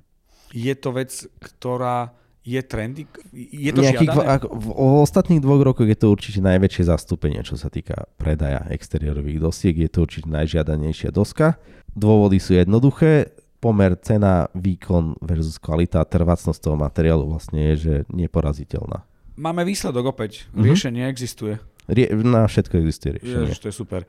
Je 0.53 0.73
to 0.77 0.93
vec, 0.93 1.13
ktorá 1.41 2.13
je 2.49 2.61
trendy? 2.65 3.05
Je 3.37 3.73
to 3.77 3.85
Nejakých, 3.85 4.09
ako, 4.09 4.47
v, 4.57 4.67
v 4.73 4.97
ostatných 5.05 5.41
dvoch 5.45 5.61
rokoch 5.61 5.85
je 5.85 5.99
to 5.99 6.09
určite 6.09 6.41
najväčšie 6.41 6.89
zastúpenie, 6.89 7.45
čo 7.45 7.61
sa 7.61 7.69
týka 7.69 8.09
predaja 8.17 8.65
exteriérových 8.73 9.45
dosiek. 9.45 9.77
Je 9.77 9.91
to 9.93 10.09
určite 10.09 10.33
najžiadanejšia 10.33 11.13
doska. 11.13 11.61
Dôvody 11.93 12.41
sú 12.41 12.57
jednoduché. 12.57 13.37
Pomer 13.59 13.99
cena, 14.01 14.47
výkon 14.55 15.19
versus 15.19 15.59
kvalita 15.59 16.01
a 16.01 16.07
trvácnosť 16.07 16.61
toho 16.63 16.79
materiálu 16.79 17.27
vlastne 17.27 17.75
je, 17.75 17.77
že 17.77 17.95
neporaziteľná. 18.09 19.03
Máme 19.35 19.67
výsledok 19.67 20.15
opäť. 20.15 20.47
Mm-hmm. 20.49 20.63
Riešenie 20.65 21.05
existuje. 21.11 21.59
Rie- 21.89 22.13
na 22.13 22.45
všetko 22.45 22.85
existuje 22.85 23.17
riešenie. 23.17 23.49
Ježiš, 23.49 23.59
to 23.65 23.69
je 23.73 23.77
super. 23.77 24.01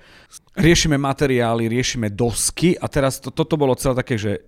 Riešime 0.60 1.00
materiály, 1.00 1.72
riešime 1.72 2.12
dosky 2.12 2.76
a 2.76 2.92
teraz 2.92 3.24
to, 3.24 3.32
toto 3.32 3.56
bolo 3.56 3.72
celé 3.80 3.96
také, 4.04 4.20
že 4.20 4.44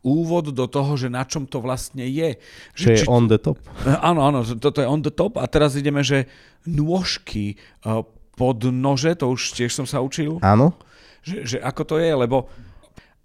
úvod 0.00 0.48
do 0.56 0.64
toho, 0.64 0.96
že 0.96 1.12
na 1.12 1.28
čom 1.28 1.44
to 1.44 1.60
vlastne 1.60 2.00
je. 2.08 2.40
Že 2.72 2.86
či, 2.88 3.04
je 3.04 3.08
on 3.08 3.28
the 3.28 3.36
top. 3.36 3.60
Áno, 3.84 4.24
áno, 4.24 4.40
toto 4.56 4.80
je 4.80 4.88
on 4.88 5.04
the 5.04 5.12
top 5.12 5.36
a 5.36 5.44
teraz 5.44 5.76
ideme, 5.76 6.00
že 6.00 6.24
nôžky 6.64 7.60
eh, 7.84 8.00
pod 8.32 8.58
nože, 8.64 9.12
to 9.20 9.28
už 9.28 9.52
tiež 9.52 9.76
som 9.76 9.84
sa 9.84 10.00
učil. 10.00 10.40
Áno. 10.40 10.72
Že, 11.20 11.36
že 11.44 11.56
ako 11.60 11.82
to 11.84 11.96
je, 12.00 12.08
lebo 12.16 12.48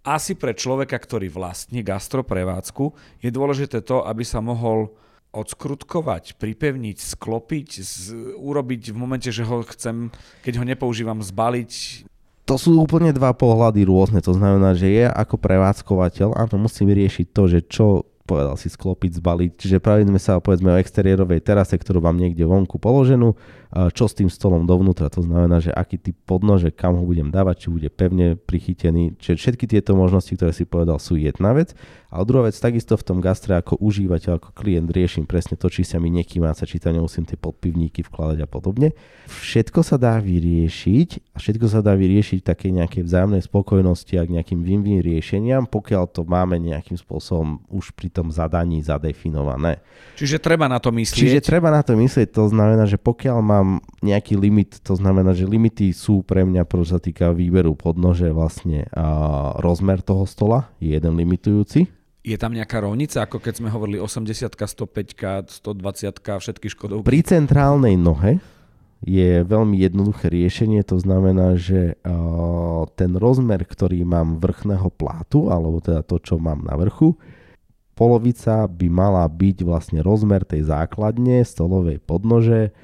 asi 0.04 0.36
pre 0.36 0.52
človeka, 0.52 1.00
ktorý 1.00 1.32
vlastní 1.32 1.80
gastroprevádzku, 1.80 2.92
je 3.24 3.32
dôležité 3.32 3.80
to, 3.82 4.04
aby 4.04 4.28
sa 4.28 4.44
mohol 4.44 4.92
odskrutkovať, 5.36 6.40
pripevniť, 6.40 6.98
sklopiť, 6.98 7.70
z, 7.84 7.98
urobiť 8.40 8.96
v 8.96 8.98
momente, 8.98 9.28
že 9.28 9.44
ho 9.44 9.62
chcem, 9.68 10.10
keď 10.48 10.64
ho 10.64 10.66
nepoužívam, 10.66 11.20
zbaliť. 11.20 11.72
To 12.48 12.56
sú 12.56 12.80
úplne 12.80 13.12
dva 13.12 13.36
pohľady 13.36 13.84
rôzne. 13.84 14.24
To 14.24 14.32
znamená, 14.32 14.78
že 14.78 14.88
ja 14.88 15.12
ako 15.12 15.36
prevádzkovateľ, 15.36 16.40
áno, 16.40 16.56
musím 16.62 16.94
riešiť 16.94 17.28
to, 17.36 17.44
že 17.52 17.60
čo 17.68 18.08
povedal 18.26 18.58
si 18.58 18.74
sklopiť, 18.74 19.22
zbaliť. 19.22 19.52
Čiže 19.56 19.78
pravíme 19.78 20.18
sa 20.18 20.42
povedzme 20.42 20.74
o 20.74 20.82
exteriérovej 20.82 21.46
terase, 21.46 21.78
ktorú 21.78 22.02
mám 22.02 22.18
niekde 22.18 22.42
vonku 22.42 22.82
položenú, 22.82 23.38
čo 23.94 24.10
s 24.10 24.18
tým 24.18 24.34
stolom 24.34 24.66
dovnútra. 24.66 25.14
To 25.14 25.22
znamená, 25.22 25.62
že 25.62 25.70
aký 25.70 26.02
typ 26.02 26.18
podnože, 26.26 26.74
kam 26.74 26.98
ho 26.98 27.06
budem 27.06 27.30
dávať, 27.30 27.66
či 27.66 27.68
bude 27.70 27.90
pevne 27.94 28.34
prichytený. 28.34 29.22
Čiže 29.22 29.36
všetky 29.38 29.66
tieto 29.70 29.94
možnosti, 29.94 30.34
ktoré 30.34 30.52
si 30.52 30.66
povedal, 30.66 30.98
sú 30.98 31.22
jedna 31.22 31.54
vec. 31.54 31.78
A 32.16 32.24
druhá 32.24 32.48
vec, 32.48 32.56
takisto 32.56 32.96
v 32.96 33.04
tom 33.04 33.20
gastre 33.20 33.60
ako 33.60 33.76
užívateľ, 33.84 34.40
ako 34.40 34.56
klient 34.56 34.88
riešim 34.88 35.28
presne 35.28 35.60
to, 35.60 35.68
či 35.68 35.84
sa 35.84 36.00
mi 36.00 36.08
nekýmáca, 36.16 36.64
či 36.64 36.80
tam 36.80 36.96
nemusím 36.96 37.28
tie 37.28 37.36
podpivníky 37.36 38.08
vkladať 38.08 38.40
a 38.40 38.48
podobne. 38.48 38.96
Všetko 39.28 39.84
sa 39.84 40.00
dá 40.00 40.16
vyriešiť 40.24 41.36
a 41.36 41.38
všetko 41.44 41.68
sa 41.68 41.84
dá 41.84 41.92
vyriešiť 41.92 42.40
také 42.40 42.72
nejakej 42.72 43.04
vzájomnej 43.04 43.44
spokojnosti 43.44 44.16
a 44.16 44.24
k 44.24 44.32
nejakým 44.32 44.64
win-win 44.64 45.04
riešeniam, 45.04 45.68
pokiaľ 45.68 46.16
to 46.16 46.24
máme 46.24 46.56
nejakým 46.56 46.96
spôsobom 46.96 47.60
už 47.68 47.92
pri 47.92 48.08
tom 48.16 48.32
zadaní 48.32 48.80
zadefinované. 48.80 49.84
Čiže 50.16 50.40
treba 50.40 50.72
na 50.72 50.80
to 50.80 50.96
myslieť. 50.96 51.20
Čiže 51.20 51.44
treba 51.44 51.68
na 51.68 51.84
to 51.84 52.00
myslieť, 52.00 52.32
to 52.32 52.48
znamená, 52.48 52.88
že 52.88 52.96
pokiaľ 52.96 53.38
mám 53.44 53.84
nejaký 54.00 54.40
limit, 54.40 54.80
to 54.80 54.96
znamená, 54.96 55.36
že 55.36 55.44
limity 55.44 55.92
sú 55.92 56.24
pre 56.24 56.48
mňa, 56.48 56.64
čo 56.64 56.88
sa 56.88 57.04
týka 57.04 57.36
výberu 57.36 57.76
podnože, 57.76 58.32
vlastne 58.32 58.88
a 58.96 59.52
rozmer 59.60 60.00
toho 60.00 60.24
stola 60.24 60.72
je 60.80 60.96
jeden 60.96 61.20
limitujúci 61.20 61.92
je 62.26 62.42
tam 62.42 62.58
nejaká 62.58 62.82
rovnica, 62.82 63.22
ako 63.22 63.38
keď 63.38 63.54
sme 63.62 63.70
hovorili 63.70 64.02
80 64.02 64.50
105 64.58 65.62
120 65.62 66.26
všetky 66.42 66.74
škodovky? 66.74 67.06
Pri 67.06 67.22
centrálnej 67.22 67.94
nohe 68.02 68.42
je 69.06 69.46
veľmi 69.46 69.78
jednoduché 69.78 70.34
riešenie, 70.34 70.82
to 70.82 70.98
znamená, 70.98 71.54
že 71.54 72.02
ten 72.98 73.12
rozmer, 73.14 73.62
ktorý 73.62 74.02
mám 74.02 74.42
vrchného 74.42 74.90
plátu, 74.90 75.54
alebo 75.54 75.78
teda 75.78 76.02
to, 76.02 76.18
čo 76.18 76.42
mám 76.42 76.66
na 76.66 76.74
vrchu, 76.74 77.14
polovica 77.96 78.68
by 78.68 78.88
mala 78.92 79.24
byť 79.26 79.58
vlastne 79.64 80.00
rozmer 80.04 80.44
tej 80.44 80.68
základne 80.68 81.42
stolovej 81.42 82.04
podnože, 82.04 82.76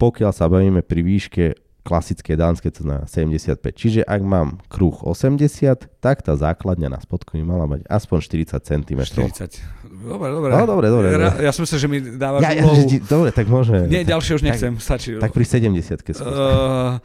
pokiaľ 0.00 0.32
sa 0.32 0.48
bavíme 0.48 0.80
pri 0.80 1.00
výške 1.04 1.44
klasické 1.80 2.36
dánske, 2.36 2.68
to 2.70 2.84
znamená 2.84 3.08
75. 3.08 3.60
Čiže 3.72 4.00
ak 4.04 4.20
mám 4.22 4.60
kruh 4.70 4.94
80, 4.94 5.90
tak 5.98 6.22
tá 6.22 6.36
základňa 6.36 6.88
na 6.92 7.00
spodku 7.00 7.40
by 7.40 7.44
mala 7.44 7.64
mať 7.66 7.88
aspoň 7.88 8.18
40 8.20 8.62
cm. 8.62 9.00
40. 9.04 9.58
Dobre, 10.00 10.28
dobre. 10.32 10.50
No, 10.54 10.64
dobre, 10.68 10.86
dobre. 10.88 11.08
Ja, 11.12 11.50
ja 11.50 11.52
som 11.52 11.64
myslel, 11.64 11.78
že 11.80 11.88
mi 11.88 11.98
dávaš 12.00 12.40
ja, 12.46 12.50
ja, 12.56 12.64
Dobre, 13.12 13.30
tak 13.32 13.48
môže. 13.48 13.88
Nie, 13.88 14.04
ďalšie 14.04 14.40
už 14.40 14.42
nechcem, 14.44 14.76
tak, 14.76 14.84
stačí. 14.84 15.16
Tak 15.18 15.32
pri 15.32 15.44
70 15.44 16.00
keď 16.00 16.14
uh, 16.20 17.00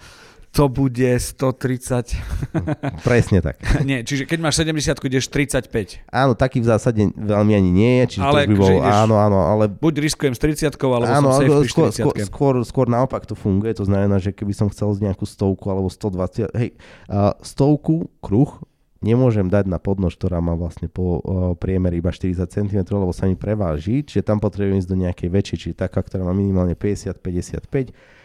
to 0.56 0.72
bude 0.72 1.20
130. 1.20 2.16
Presne 3.08 3.44
tak. 3.44 3.60
nie, 3.90 4.08
čiže 4.08 4.24
keď 4.24 4.40
máš 4.40 4.64
70, 4.64 5.04
ideš 5.04 5.28
35. 5.28 6.08
Áno, 6.08 6.32
taký 6.32 6.64
v 6.64 6.68
zásade 6.72 7.12
veľmi 7.12 7.52
ani 7.52 7.72
nie 7.76 7.94
je, 8.00 8.18
čiže 8.18 8.24
ale, 8.24 8.48
to 8.48 8.56
by 8.56 8.56
bol, 8.56 8.72
ideš, 8.72 8.96
áno, 8.96 9.16
áno, 9.20 9.40
ale... 9.44 9.68
Buď 9.68 10.08
riskujem 10.08 10.32
s 10.32 10.40
30 10.40 10.72
alebo 10.80 11.04
áno, 11.04 11.28
som 11.36 11.44
safe 11.44 11.52
skôr, 11.68 11.90
skôr, 11.92 12.16
skôr, 12.24 12.54
skôr, 12.64 12.88
naopak 12.88 13.28
to 13.28 13.36
funguje, 13.36 13.76
to 13.76 13.84
znamená, 13.84 14.16
že 14.16 14.32
keby 14.32 14.56
som 14.56 14.72
chcel 14.72 14.96
z 14.96 15.04
nejakú 15.04 15.28
stovku 15.28 15.68
alebo 15.68 15.92
120, 15.92 16.56
hej, 16.56 16.72
uh, 17.12 17.36
stovku 17.44 18.08
kruh 18.24 18.56
nemôžem 19.04 19.52
dať 19.52 19.68
na 19.68 19.76
podnož, 19.76 20.16
ktorá 20.16 20.40
má 20.40 20.56
vlastne 20.56 20.88
po 20.88 21.20
uh, 21.20 21.92
iba 21.92 22.10
40 22.16 22.48
cm, 22.48 22.80
lebo 22.96 23.12
sa 23.12 23.28
mi 23.28 23.36
preváži, 23.36 24.08
čiže 24.08 24.24
tam 24.24 24.40
potrebujem 24.40 24.80
ísť 24.80 24.90
do 24.90 24.98
nejakej 25.04 25.30
väčšej, 25.30 25.58
čiže 25.60 25.76
taká, 25.76 26.00
ktorá 26.00 26.24
má 26.24 26.32
minimálne 26.32 26.80
50-55 26.80 28.16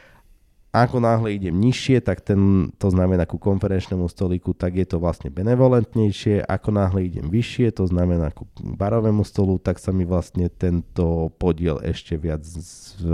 ako 0.71 1.03
náhle 1.03 1.35
idem 1.35 1.51
nižšie, 1.59 1.99
tak 1.99 2.23
ten, 2.23 2.71
to 2.79 2.95
znamená 2.95 3.27
ku 3.27 3.43
konferenčnému 3.43 4.07
stoliku, 4.07 4.55
tak 4.55 4.79
je 4.79 4.87
to 4.87 5.03
vlastne 5.03 5.27
benevolentnejšie. 5.27 6.47
Ako 6.47 6.71
náhle 6.71 7.11
idem 7.11 7.27
vyššie, 7.27 7.75
to 7.75 7.91
znamená 7.91 8.31
ku 8.31 8.47
barovému 8.55 9.27
stolu, 9.27 9.59
tak 9.59 9.83
sa 9.83 9.91
mi 9.91 10.07
vlastne 10.07 10.47
tento 10.47 11.35
podiel 11.43 11.83
ešte 11.83 12.15
viac 12.15 12.47
z, 12.47 12.63
z, 13.03 13.07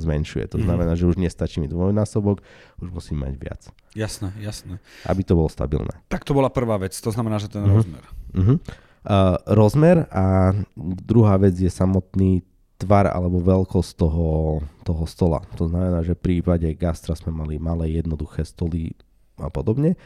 zmenšuje. 0.00 0.48
To 0.56 0.58
mhm. 0.60 0.64
znamená, 0.64 0.92
mm. 0.96 0.98
že 0.98 1.04
už 1.04 1.16
nestačí 1.20 1.60
mi 1.60 1.68
dvojnásobok, 1.68 2.40
už 2.80 2.88
musím 2.88 3.28
mať 3.28 3.34
viac. 3.36 3.62
Jasné, 3.92 4.32
jasné. 4.40 4.80
Aby 5.04 5.20
to 5.20 5.36
bolo 5.36 5.52
stabilné. 5.52 6.00
Tak 6.08 6.24
to 6.24 6.32
bola 6.32 6.48
prvá 6.48 6.80
vec, 6.80 6.96
to 6.96 7.12
znamená, 7.12 7.36
že 7.36 7.52
ten 7.52 7.60
mm-hmm. 7.60 7.76
rozmer. 7.76 8.04
Mm-hmm. 8.32 8.56
Uh, 9.06 9.36
rozmer 9.52 9.96
a 10.10 10.56
druhá 11.06 11.36
vec 11.38 11.54
je 11.60 11.68
samotný 11.70 12.40
tvar 12.76 13.08
alebo 13.08 13.40
veľkosť 13.40 13.90
toho, 13.96 14.60
toho 14.84 15.04
stola. 15.08 15.40
To 15.56 15.68
znamená, 15.68 16.04
že 16.04 16.12
v 16.12 16.24
prípade 16.32 16.68
gastra 16.76 17.16
sme 17.16 17.32
mali 17.32 17.56
malé 17.56 17.96
jednoduché 17.96 18.44
stoly 18.44 18.92
a 19.40 19.48
podobne. 19.48 19.96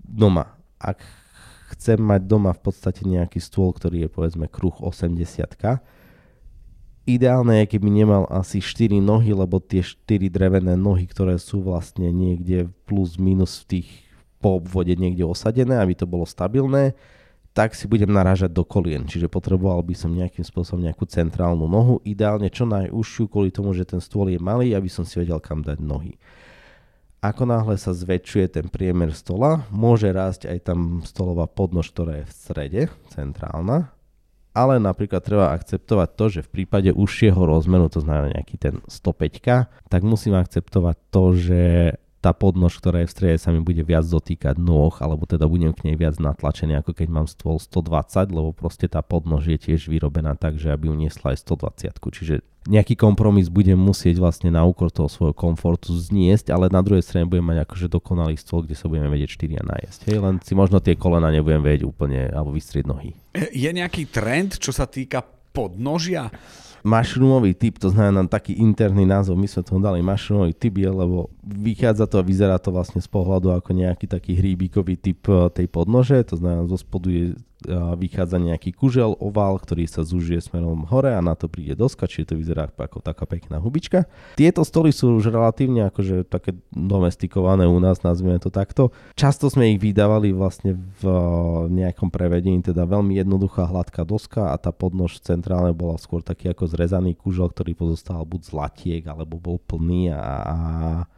Doma, 0.00 0.56
ak 0.76 1.00
chcem 1.76 2.00
mať 2.00 2.24
doma 2.28 2.52
v 2.52 2.60
podstate 2.64 3.04
nejaký 3.04 3.40
stôl, 3.40 3.72
ktorý 3.72 4.04
je 4.04 4.10
povedzme 4.12 4.48
kruh 4.48 4.72
80 4.72 5.20
ideálne 7.08 7.64
je, 7.64 7.72
keby 7.72 7.88
nemal 7.88 8.28
asi 8.28 8.60
4 8.60 9.00
nohy, 9.00 9.32
lebo 9.32 9.56
tie 9.64 9.80
4 9.80 10.28
drevené 10.28 10.76
nohy, 10.76 11.08
ktoré 11.08 11.40
sú 11.40 11.64
vlastne 11.64 12.12
niekde 12.12 12.68
plus 12.84 13.16
minus 13.16 13.64
v 13.64 13.80
tých 13.80 13.88
po 14.38 14.60
obvode 14.60 14.92
niekde 14.94 15.24
osadené, 15.24 15.80
aby 15.80 15.96
to 15.98 16.06
bolo 16.06 16.28
stabilné, 16.28 16.94
tak 17.58 17.74
si 17.74 17.90
budem 17.90 18.14
narážať 18.14 18.54
do 18.54 18.62
kolien. 18.62 19.02
Čiže 19.02 19.26
potreboval 19.26 19.82
by 19.82 19.90
som 19.90 20.14
nejakým 20.14 20.46
spôsobom 20.46 20.78
nejakú 20.78 21.10
centrálnu 21.10 21.66
nohu, 21.66 21.98
ideálne 22.06 22.46
čo 22.54 22.62
najúžšiu 22.70 23.26
kvôli 23.26 23.50
tomu, 23.50 23.74
že 23.74 23.82
ten 23.82 23.98
stôl 23.98 24.30
je 24.30 24.38
malý, 24.38 24.78
aby 24.78 24.86
som 24.86 25.02
si 25.02 25.18
vedel 25.18 25.42
kam 25.42 25.66
dať 25.66 25.82
nohy. 25.82 26.14
Ako 27.18 27.50
náhle 27.50 27.74
sa 27.74 27.90
zväčšuje 27.90 28.46
ten 28.54 28.70
priemer 28.70 29.10
stola, 29.10 29.66
môže 29.74 30.06
rásť 30.06 30.46
aj 30.46 30.70
tam 30.70 31.02
stolová 31.02 31.50
podnož, 31.50 31.90
ktorá 31.90 32.22
je 32.22 32.30
v 32.30 32.36
strede, 32.38 32.82
centrálna, 33.10 33.90
ale 34.54 34.78
napríklad 34.78 35.18
treba 35.26 35.50
akceptovať 35.50 36.08
to, 36.14 36.24
že 36.30 36.46
v 36.46 36.62
prípade 36.62 36.94
užšieho 36.94 37.42
rozmeru, 37.42 37.90
to 37.90 37.98
znamená 37.98 38.38
nejaký 38.38 38.54
ten 38.54 38.78
105, 38.86 39.66
tak 39.90 40.00
musím 40.06 40.38
akceptovať 40.38 40.96
to, 41.10 41.24
že 41.34 41.62
tá 42.18 42.34
podnož, 42.34 42.82
ktorá 42.82 43.06
je 43.06 43.08
v 43.08 43.14
strede, 43.14 43.36
sa 43.38 43.54
mi 43.54 43.62
bude 43.62 43.82
viac 43.86 44.02
dotýkať 44.02 44.58
nôh, 44.58 44.90
alebo 44.98 45.22
teda 45.22 45.46
budem 45.46 45.70
k 45.70 45.86
nej 45.86 45.96
viac 45.96 46.18
natlačený, 46.18 46.82
ako 46.82 46.90
keď 46.90 47.08
mám 47.08 47.26
stôl 47.30 47.62
120, 47.62 48.34
lebo 48.34 48.50
proste 48.50 48.90
tá 48.90 49.06
podnož 49.06 49.46
je 49.54 49.58
tiež 49.70 49.86
vyrobená 49.86 50.34
tak, 50.34 50.58
že 50.58 50.74
aby 50.74 50.90
uniesla 50.90 51.32
aj 51.32 51.46
120. 51.46 51.94
Čiže 51.94 52.34
nejaký 52.68 52.98
kompromis 52.98 53.46
budem 53.48 53.78
musieť 53.78 54.18
vlastne 54.18 54.50
na 54.50 54.66
úkor 54.66 54.90
toho 54.90 55.06
svojho 55.06 55.32
komfortu 55.32 55.94
zniesť, 55.94 56.50
ale 56.50 56.66
na 56.68 56.82
druhej 56.82 57.06
strane 57.06 57.24
budem 57.24 57.46
mať 57.46 57.64
akože 57.64 57.86
dokonalý 57.86 58.34
stôl, 58.34 58.66
kde 58.66 58.74
sa 58.74 58.90
budeme 58.90 59.08
vedieť 59.08 59.38
4 59.38 59.62
najesť. 59.62 60.00
Hej, 60.10 60.18
len 60.18 60.34
si 60.42 60.52
možno 60.58 60.82
tie 60.82 60.98
kolena 60.98 61.30
nebudem 61.30 61.62
vedieť 61.62 61.86
úplne, 61.86 62.28
alebo 62.28 62.52
vystrieť 62.52 62.84
nohy. 62.90 63.14
Je 63.54 63.70
nejaký 63.70 64.10
trend, 64.10 64.58
čo 64.58 64.74
sa 64.74 64.84
týka 64.90 65.22
podnožia? 65.54 66.28
Mushroomový 66.84 67.54
typ, 67.54 67.78
to 67.78 67.90
znamená 67.90 68.26
taký 68.26 68.58
interný 68.58 69.06
názov, 69.06 69.38
my 69.38 69.48
sme 69.50 69.62
tomu 69.66 69.80
dali 69.82 70.02
mushroomový 70.02 70.54
typ, 70.54 70.74
je, 70.78 70.90
lebo 70.90 71.30
vychádza 71.42 72.06
to 72.06 72.20
a 72.20 72.26
vyzerá 72.26 72.56
to 72.58 72.70
vlastne 72.70 73.02
z 73.02 73.08
pohľadu 73.10 73.54
ako 73.54 73.70
nejaký 73.74 74.06
taký 74.06 74.38
hríbikový 74.38 74.94
typ 74.98 75.22
eh, 75.30 75.50
tej 75.50 75.66
podnože, 75.66 76.22
to 76.26 76.38
znamená 76.38 76.66
zo 76.68 76.78
spodu 76.78 77.08
je 77.10 77.34
vychádza 77.66 78.38
nejaký 78.38 78.70
kužel, 78.70 79.18
ovál, 79.18 79.58
ktorý 79.58 79.90
sa 79.90 80.06
zužije 80.06 80.38
smerom 80.38 80.86
hore 80.86 81.10
a 81.10 81.18
na 81.18 81.34
to 81.34 81.50
príde 81.50 81.74
doska, 81.74 82.06
čiže 82.06 82.34
to 82.34 82.38
vyzerá 82.38 82.70
ako 82.70 83.02
taká 83.02 83.26
pekná 83.26 83.58
hubička. 83.58 84.06
Tieto 84.38 84.62
stoly 84.62 84.94
sú 84.94 85.18
už 85.18 85.34
relatívne 85.34 85.90
akože 85.90 86.22
také 86.22 86.54
domestikované 86.70 87.66
u 87.66 87.82
nás, 87.82 88.06
nazvime 88.06 88.38
to 88.38 88.54
takto. 88.54 88.94
Často 89.18 89.50
sme 89.50 89.74
ich 89.74 89.82
vydávali 89.82 90.30
vlastne 90.30 90.78
v 91.02 91.04
nejakom 91.66 92.14
prevedení, 92.14 92.62
teda 92.62 92.86
veľmi 92.86 93.18
jednoduchá 93.18 93.66
hladká 93.66 94.06
doska 94.06 94.54
a 94.54 94.56
tá 94.56 94.70
podnož 94.70 95.18
centrálne 95.18 95.74
bola 95.74 95.98
skôr 95.98 96.22
taký 96.22 96.54
ako 96.54 96.70
zrezaný 96.70 97.18
kužel, 97.18 97.50
ktorý 97.50 97.74
pozostal 97.74 98.22
buď 98.22 98.40
z 98.46 98.50
latiek 98.54 99.02
alebo 99.10 99.34
bol 99.42 99.58
plný 99.58 100.14
a, 100.14 100.22
a, 100.22 100.58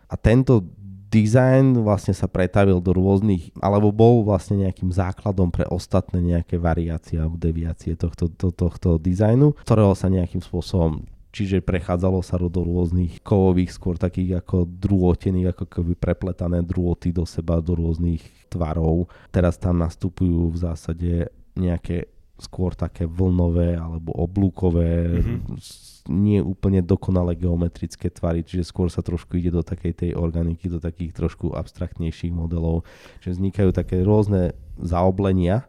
a 0.09 0.14
tento 0.16 0.64
design 1.11 1.83
vlastne 1.83 2.14
sa 2.14 2.31
pretavil 2.31 2.79
do 2.79 2.94
rôznych, 2.94 3.51
alebo 3.59 3.90
bol 3.90 4.23
vlastne 4.23 4.62
nejakým 4.62 4.94
základom 4.94 5.51
pre 5.51 5.66
ostatné 5.66 6.23
nejaké 6.23 6.57
variácie 6.57 7.18
alebo 7.18 7.35
deviácie 7.35 7.99
tohto, 7.99 8.31
to, 8.31 8.55
tohto 8.55 8.96
dizajnu, 8.96 9.59
ktorého 9.66 9.92
sa 9.99 10.07
nejakým 10.07 10.40
spôsobom 10.40 11.03
čiže 11.31 11.62
prechádzalo 11.62 12.27
sa 12.27 12.38
do 12.42 12.62
rôznych 12.62 13.23
kovových, 13.23 13.70
skôr 13.70 13.94
takých 13.94 14.42
ako 14.42 14.66
drôtených, 14.66 15.55
ako 15.55 15.64
keby 15.70 15.92
prepletané 15.94 16.59
drôty 16.66 17.14
do 17.14 17.23
seba, 17.23 17.62
do 17.62 17.79
rôznych 17.79 18.51
tvarov. 18.51 19.07
Teraz 19.31 19.55
tam 19.55 19.79
nastupujú 19.79 20.51
v 20.51 20.59
zásade 20.59 21.11
nejaké 21.55 22.11
skôr 22.40 22.72
také 22.72 23.05
vlnové 23.05 23.76
alebo 23.76 24.16
oblúkové, 24.16 25.20
mm-hmm. 25.20 25.40
nie 26.11 26.40
úplne 26.40 26.81
dokonale 26.81 27.37
geometrické 27.37 28.09
tvary, 28.09 28.42
čiže 28.42 28.68
skôr 28.68 28.88
sa 28.88 29.05
trošku 29.05 29.37
ide 29.37 29.53
do 29.53 29.61
takej 29.61 29.92
tej 29.92 30.11
organiky, 30.16 30.66
do 30.72 30.81
takých 30.81 31.14
trošku 31.14 31.53
abstraktnejších 31.53 32.33
modelov, 32.33 32.88
že 33.20 33.37
vznikajú 33.37 33.70
také 33.76 34.00
rôzne 34.00 34.57
zaoblenia, 34.81 35.68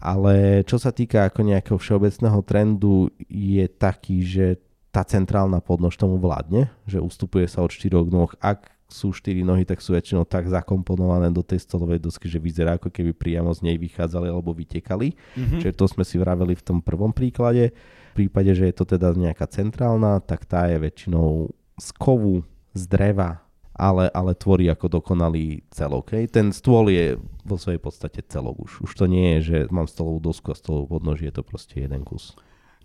ale 0.00 0.66
čo 0.66 0.80
sa 0.80 0.90
týka 0.90 1.28
ako 1.28 1.40
nejakého 1.44 1.78
všeobecného 1.78 2.40
trendu 2.42 3.12
je 3.28 3.64
taký, 3.68 4.24
že 4.24 4.46
tá 4.90 5.06
centrálna 5.06 5.62
podnož 5.62 5.94
tomu 5.94 6.18
vládne, 6.18 6.66
že 6.88 6.98
ustupuje 6.98 7.46
sa 7.46 7.62
od 7.62 7.70
štyroch 7.70 8.10
nôh, 8.10 8.32
ak 8.42 8.79
sú 8.90 9.14
štyri 9.14 9.46
nohy, 9.46 9.62
tak 9.62 9.78
sú 9.78 9.94
väčšinou 9.94 10.26
tak 10.26 10.50
zakomponované 10.50 11.30
do 11.30 11.40
tej 11.40 11.62
stolovej 11.62 12.02
dosky, 12.02 12.26
že 12.26 12.42
vyzerá 12.42 12.76
ako 12.76 12.90
keby 12.90 13.14
priamo 13.14 13.54
z 13.54 13.70
nej 13.70 13.76
vychádzali 13.78 14.26
alebo 14.26 14.50
vytekali. 14.50 15.14
Mm-hmm. 15.14 15.60
Čiže 15.62 15.78
to 15.78 15.86
sme 15.86 16.02
si 16.02 16.18
vraveli 16.18 16.58
v 16.58 16.66
tom 16.66 16.78
prvom 16.82 17.14
príklade. 17.14 17.72
V 18.12 18.26
prípade, 18.26 18.50
že 18.52 18.66
je 18.66 18.74
to 18.74 18.84
teda 18.84 19.14
nejaká 19.14 19.46
centrálna, 19.46 20.18
tak 20.18 20.44
tá 20.44 20.66
je 20.66 20.82
väčšinou 20.82 21.54
z 21.78 21.88
kovu, 21.94 22.42
z 22.74 22.82
dreva, 22.90 23.46
ale, 23.80 24.12
ale 24.12 24.36
tvorí 24.36 24.68
ako 24.68 25.00
dokonalý 25.00 25.64
celok. 25.72 26.12
Hej. 26.12 26.34
Ten 26.34 26.52
stôl 26.52 26.92
je 26.92 27.16
vo 27.46 27.56
svojej 27.56 27.80
podstate 27.80 28.20
celok 28.26 28.68
už. 28.68 28.84
Už 28.84 28.92
to 28.92 29.08
nie 29.08 29.38
je, 29.38 29.40
že 29.40 29.58
mám 29.72 29.88
stolovú 29.88 30.20
dosku 30.20 30.52
a 30.52 30.58
stolovú 30.58 31.00
podnož, 31.00 31.24
je 31.24 31.32
to 31.32 31.40
proste 31.40 31.80
jeden 31.80 32.04
kus. 32.04 32.36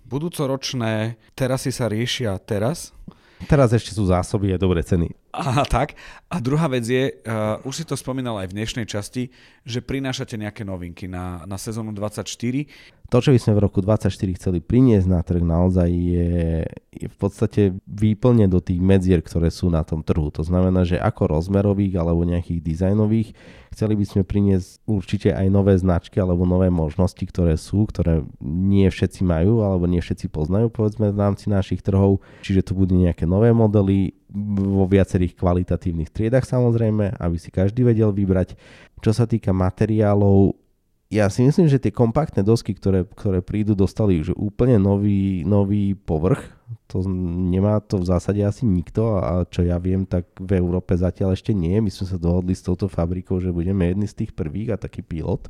Budúcoročné 0.05 1.17
terasy 1.33 1.73
sa 1.73 1.89
riešia 1.89 2.37
teraz? 2.37 2.93
Teraz 3.49 3.75
ešte 3.75 3.91
sú 3.91 4.07
zásoby 4.07 4.55
a 4.55 4.61
dobré 4.61 4.79
ceny. 4.85 5.11
A 5.35 5.67
tak. 5.67 5.99
A 6.31 6.39
druhá 6.39 6.71
vec 6.71 6.87
je, 6.87 7.11
uh, 7.11 7.59
už 7.67 7.83
si 7.83 7.85
to 7.85 7.99
spomínal 7.99 8.39
aj 8.39 8.49
v 8.51 8.57
dnešnej 8.57 8.87
časti, 8.87 9.29
že 9.67 9.83
prinášate 9.83 10.39
nejaké 10.39 10.63
novinky 10.63 11.11
na, 11.11 11.43
na 11.43 11.59
sezónu 11.59 11.91
24. 11.91 12.25
To, 13.13 13.21
čo 13.21 13.29
by 13.29 13.37
sme 13.37 13.53
v 13.53 13.63
roku 13.69 13.85
24 13.85 14.09
chceli 14.41 14.59
priniesť 14.65 15.05
na 15.05 15.21
trh, 15.21 15.43
naozaj 15.45 15.89
je, 15.93 16.65
je 16.89 17.07
v 17.07 17.17
podstate 17.21 17.77
výplne 17.85 18.49
do 18.49 18.57
tých 18.57 18.81
medzier, 18.81 19.21
ktoré 19.21 19.53
sú 19.53 19.69
na 19.69 19.85
tom 19.85 20.01
trhu. 20.01 20.33
To 20.33 20.41
znamená, 20.41 20.81
že 20.87 20.97
ako 20.97 21.37
rozmerových 21.37 22.01
alebo 22.01 22.25
nejakých 22.25 22.65
dizajnových 22.65 23.29
Chceli 23.75 23.99
by 23.99 24.05
sme 24.07 24.23
priniesť 24.23 24.87
určite 24.87 25.35
aj 25.35 25.51
nové 25.51 25.75
značky 25.75 26.15
alebo 26.23 26.47
nové 26.47 26.71
možnosti, 26.71 27.19
ktoré 27.19 27.59
sú, 27.59 27.83
ktoré 27.83 28.23
nie 28.39 28.87
všetci 28.87 29.27
majú 29.27 29.67
alebo 29.67 29.83
nie 29.83 29.99
všetci 29.99 30.31
poznajú 30.31 30.71
povedzme 30.71 31.11
v 31.11 31.19
rámci 31.19 31.51
našich 31.51 31.83
trhov. 31.83 32.23
Čiže 32.39 32.71
to 32.71 32.73
budú 32.79 32.95
nejaké 32.95 33.27
nové 33.27 33.51
modely 33.51 34.15
vo 34.75 34.83
viacerých 34.85 35.39
kvalitatívnych 35.39 36.11
triedach 36.11 36.43
samozrejme, 36.43 37.15
aby 37.15 37.37
si 37.39 37.49
každý 37.49 37.87
vedel 37.87 38.11
vybrať. 38.11 38.59
Čo 38.99 39.15
sa 39.15 39.23
týka 39.23 39.55
materiálov, 39.55 40.59
ja 41.07 41.31
si 41.31 41.45
myslím, 41.45 41.71
že 41.71 41.79
tie 41.79 41.93
kompaktné 41.95 42.43
dosky, 42.43 42.75
ktoré, 42.75 43.07
ktoré 43.07 43.39
prídu, 43.39 43.77
dostali 43.77 44.19
už 44.19 44.35
úplne 44.35 44.75
nový, 44.75 45.47
nový 45.47 45.95
povrch. 45.95 46.51
To 46.91 47.05
nemá 47.07 47.79
to 47.79 48.01
v 48.01 48.09
zásade 48.09 48.41
asi 48.43 48.65
nikto 48.67 49.21
a 49.21 49.45
čo 49.47 49.63
ja 49.63 49.79
viem, 49.79 50.03
tak 50.03 50.27
v 50.35 50.57
Európe 50.59 50.97
zatiaľ 50.97 51.37
ešte 51.37 51.55
nie. 51.55 51.77
My 51.79 51.93
sme 51.93 52.05
sa 52.09 52.17
dohodli 52.19 52.57
s 52.57 52.65
touto 52.65 52.91
fabrikou, 52.91 53.39
že 53.39 53.53
budeme 53.53 53.87
jedni 53.87 54.09
z 54.09 54.25
tých 54.25 54.31
prvých 54.35 54.75
a 54.75 54.81
taký 54.81 55.01
pilot 55.01 55.47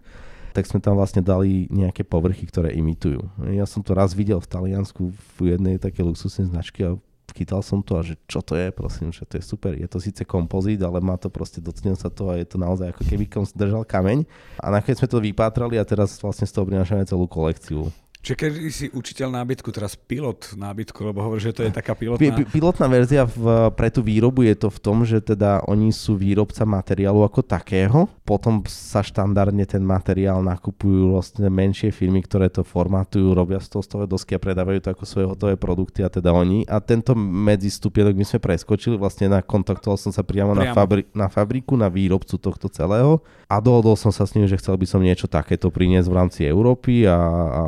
tak 0.55 0.71
sme 0.71 0.79
tam 0.79 0.95
vlastne 0.95 1.19
dali 1.19 1.67
nejaké 1.67 2.07
povrchy, 2.07 2.47
ktoré 2.47 2.71
imitujú. 2.79 3.27
Ja 3.51 3.67
som 3.67 3.83
to 3.83 3.91
raz 3.91 4.15
videl 4.15 4.39
v 4.39 4.47
Taliansku 4.47 5.11
v 5.11 5.51
jednej 5.51 5.75
také 5.75 5.99
luxusnej 5.99 6.47
značky 6.47 6.87
a 6.87 6.95
chytal 7.35 7.59
som 7.59 7.83
to 7.83 7.99
a 7.99 8.01
že 8.01 8.15
čo 8.31 8.39
to 8.39 8.55
je, 8.55 8.71
prosím, 8.71 9.11
že 9.11 9.27
to 9.27 9.35
je 9.35 9.43
super. 9.43 9.75
Je 9.75 9.85
to 9.85 9.99
síce 9.99 10.23
kompozit, 10.23 10.79
ale 10.79 11.03
má 11.03 11.19
to 11.19 11.27
proste, 11.27 11.59
dotknem 11.59 11.99
sa 11.99 12.07
to 12.07 12.31
a 12.31 12.39
je 12.39 12.47
to 12.47 12.55
naozaj 12.55 12.95
ako 12.95 13.03
keby 13.03 13.27
som 13.27 13.43
držal 13.51 13.83
kameň. 13.83 14.23
A 14.63 14.71
nakoniec 14.71 15.03
sme 15.03 15.11
to 15.11 15.19
vypátrali 15.19 15.75
a 15.75 15.83
teraz 15.83 16.15
vlastne 16.23 16.47
z 16.47 16.55
toho 16.55 16.65
prinášame 16.65 17.03
celú 17.03 17.27
kolekciu. 17.27 17.91
Čiže 18.25 18.41
keď 18.41 18.51
si 18.73 18.85
učiteľ 18.89 19.37
nábytku, 19.37 19.69
teraz 19.69 19.93
pilot 19.93 20.57
nábytku, 20.57 20.97
lebo 21.05 21.21
hovorí, 21.21 21.45
že 21.45 21.53
to 21.53 21.61
je 21.61 21.69
taká 21.69 21.93
pilotná... 21.93 22.41
Pilotná 22.49 22.89
verzia 22.89 23.21
v, 23.21 23.69
pre 23.77 23.93
tú 23.93 24.01
výrobu 24.01 24.41
je 24.41 24.57
to 24.57 24.73
v 24.73 24.79
tom, 24.81 25.05
že 25.05 25.21
teda 25.21 25.61
oni 25.69 25.93
sú 25.93 26.17
výrobca 26.17 26.65
materiálu 26.65 27.21
ako 27.21 27.45
takého, 27.45 28.09
potom 28.25 28.65
sa 28.65 29.05
štandardne 29.05 29.61
ten 29.69 29.85
materiál 29.85 30.41
nakupujú 30.41 31.13
vlastne 31.13 31.53
menšie 31.53 31.93
firmy, 31.93 32.25
ktoré 32.25 32.49
to 32.49 32.65
formatujú, 32.65 33.37
robia 33.37 33.61
z 33.61 33.77
toho 33.77 33.85
stové 33.85 34.09
dosky 34.09 34.33
a 34.33 34.41
predávajú 34.41 34.81
to 34.81 34.89
ako 34.97 35.05
svoje 35.05 35.29
hotové 35.29 35.53
produkty 35.53 36.01
a 36.01 36.09
teda 36.09 36.33
oni. 36.33 36.65
A 36.65 36.81
tento 36.81 37.13
medzistupienok 37.13 38.17
my 38.17 38.25
sme 38.25 38.41
preskočili, 38.41 38.97
vlastne 38.97 39.29
na 39.29 39.45
kontaktoval 39.45 40.01
som 40.01 40.09
sa 40.09 40.25
priamo, 40.25 40.57
priamo. 40.57 40.65
Na, 40.65 40.73
fabri- 40.73 41.09
na 41.13 41.29
fabriku, 41.29 41.77
na 41.77 41.93
výrobcu 41.93 42.41
tohto 42.41 42.73
celého 42.73 43.21
a 43.45 43.61
dohodol 43.61 43.93
som 43.93 44.09
sa 44.09 44.25
s 44.25 44.33
ním, 44.33 44.49
že 44.49 44.57
chcel 44.57 44.73
by 44.73 44.89
som 44.89 45.05
niečo 45.05 45.29
takéto 45.29 45.69
priniesť 45.69 46.09
v 46.09 46.17
rámci 46.17 46.41
Európy 46.49 47.05
a, 47.05 47.13
a 47.13 47.61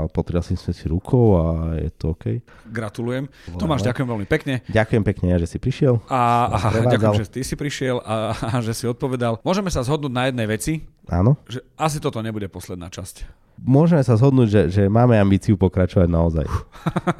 potrial 0.47 0.63
sme 0.63 0.73
si 0.73 0.85
rukou 0.87 1.35
a 1.35 1.75
je 1.75 1.91
to 1.91 2.15
OK. 2.15 2.39
Gratulujem. 2.71 3.27
Voláme. 3.27 3.59
Tomáš, 3.59 3.81
ďakujem 3.83 4.07
veľmi 4.07 4.27
pekne. 4.29 4.53
Ďakujem 4.71 5.03
pekne, 5.03 5.27
že 5.35 5.47
si 5.51 5.57
prišiel. 5.59 5.99
A, 6.07 6.47
a 6.47 6.57
ďakujem, 6.87 7.27
že 7.27 7.27
ty 7.27 7.41
si 7.43 7.55
prišiel 7.59 7.99
a, 7.99 8.31
a 8.31 8.63
že 8.63 8.71
si 8.71 8.87
odpovedal. 8.87 9.43
Môžeme 9.43 9.67
sa 9.67 9.83
zhodnúť 9.83 10.13
na 10.13 10.23
jednej 10.31 10.47
veci. 10.47 10.87
Áno. 11.11 11.35
Že 11.51 11.59
asi 11.75 11.97
toto 11.99 12.23
nebude 12.23 12.47
posledná 12.47 12.87
časť. 12.87 13.27
Môžeme 13.57 14.05
sa 14.05 14.15
zhodnúť, 14.15 14.47
že, 14.47 14.61
že 14.69 14.83
máme 14.87 15.17
ambíciu 15.17 15.57
pokračovať 15.57 16.07
naozaj. 16.07 16.45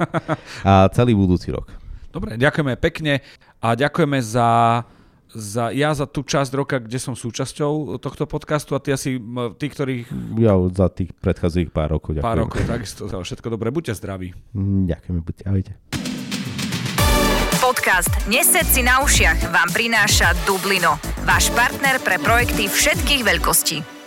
a 0.68 0.86
celý 0.94 1.12
budúci 1.12 1.50
rok. 1.50 1.68
Dobre, 2.08 2.40
ďakujeme 2.40 2.78
pekne 2.80 3.20
a 3.60 3.74
ďakujeme 3.76 4.16
za 4.22 4.80
za, 5.32 5.68
ja 5.74 5.92
za 5.92 6.08
tú 6.08 6.24
časť 6.24 6.50
roka, 6.56 6.76
kde 6.80 6.96
som 6.96 7.12
súčasťou 7.12 8.00
tohto 8.00 8.24
podcastu 8.24 8.72
a 8.72 8.80
ty 8.80 8.96
asi, 8.96 9.20
tí, 9.60 9.66
ktorých... 9.68 10.08
Ja 10.40 10.56
za 10.72 10.88
tých 10.88 11.12
predchádzajúcich 11.20 11.72
pár 11.72 11.96
rokov. 11.96 12.16
Ďakujem. 12.16 12.28
Pár 12.28 12.38
rokov, 12.40 12.60
takisto. 12.64 13.02
Všetko 13.08 13.48
dobré, 13.52 13.68
buďte 13.68 13.92
zdraví. 13.98 14.32
Mm, 14.56 14.88
ďakujeme, 14.88 15.20
buďte, 15.20 15.42
ahojte. 15.44 15.72
Podcast 17.58 18.12
Nesed 18.30 18.70
si 18.70 18.86
na 18.86 19.02
ušiach 19.02 19.50
vám 19.50 19.68
prináša 19.74 20.32
Dublino, 20.46 20.96
váš 21.26 21.50
partner 21.52 21.98
pre 22.00 22.16
projekty 22.22 22.70
všetkých 22.70 23.26
veľkostí. 23.26 23.97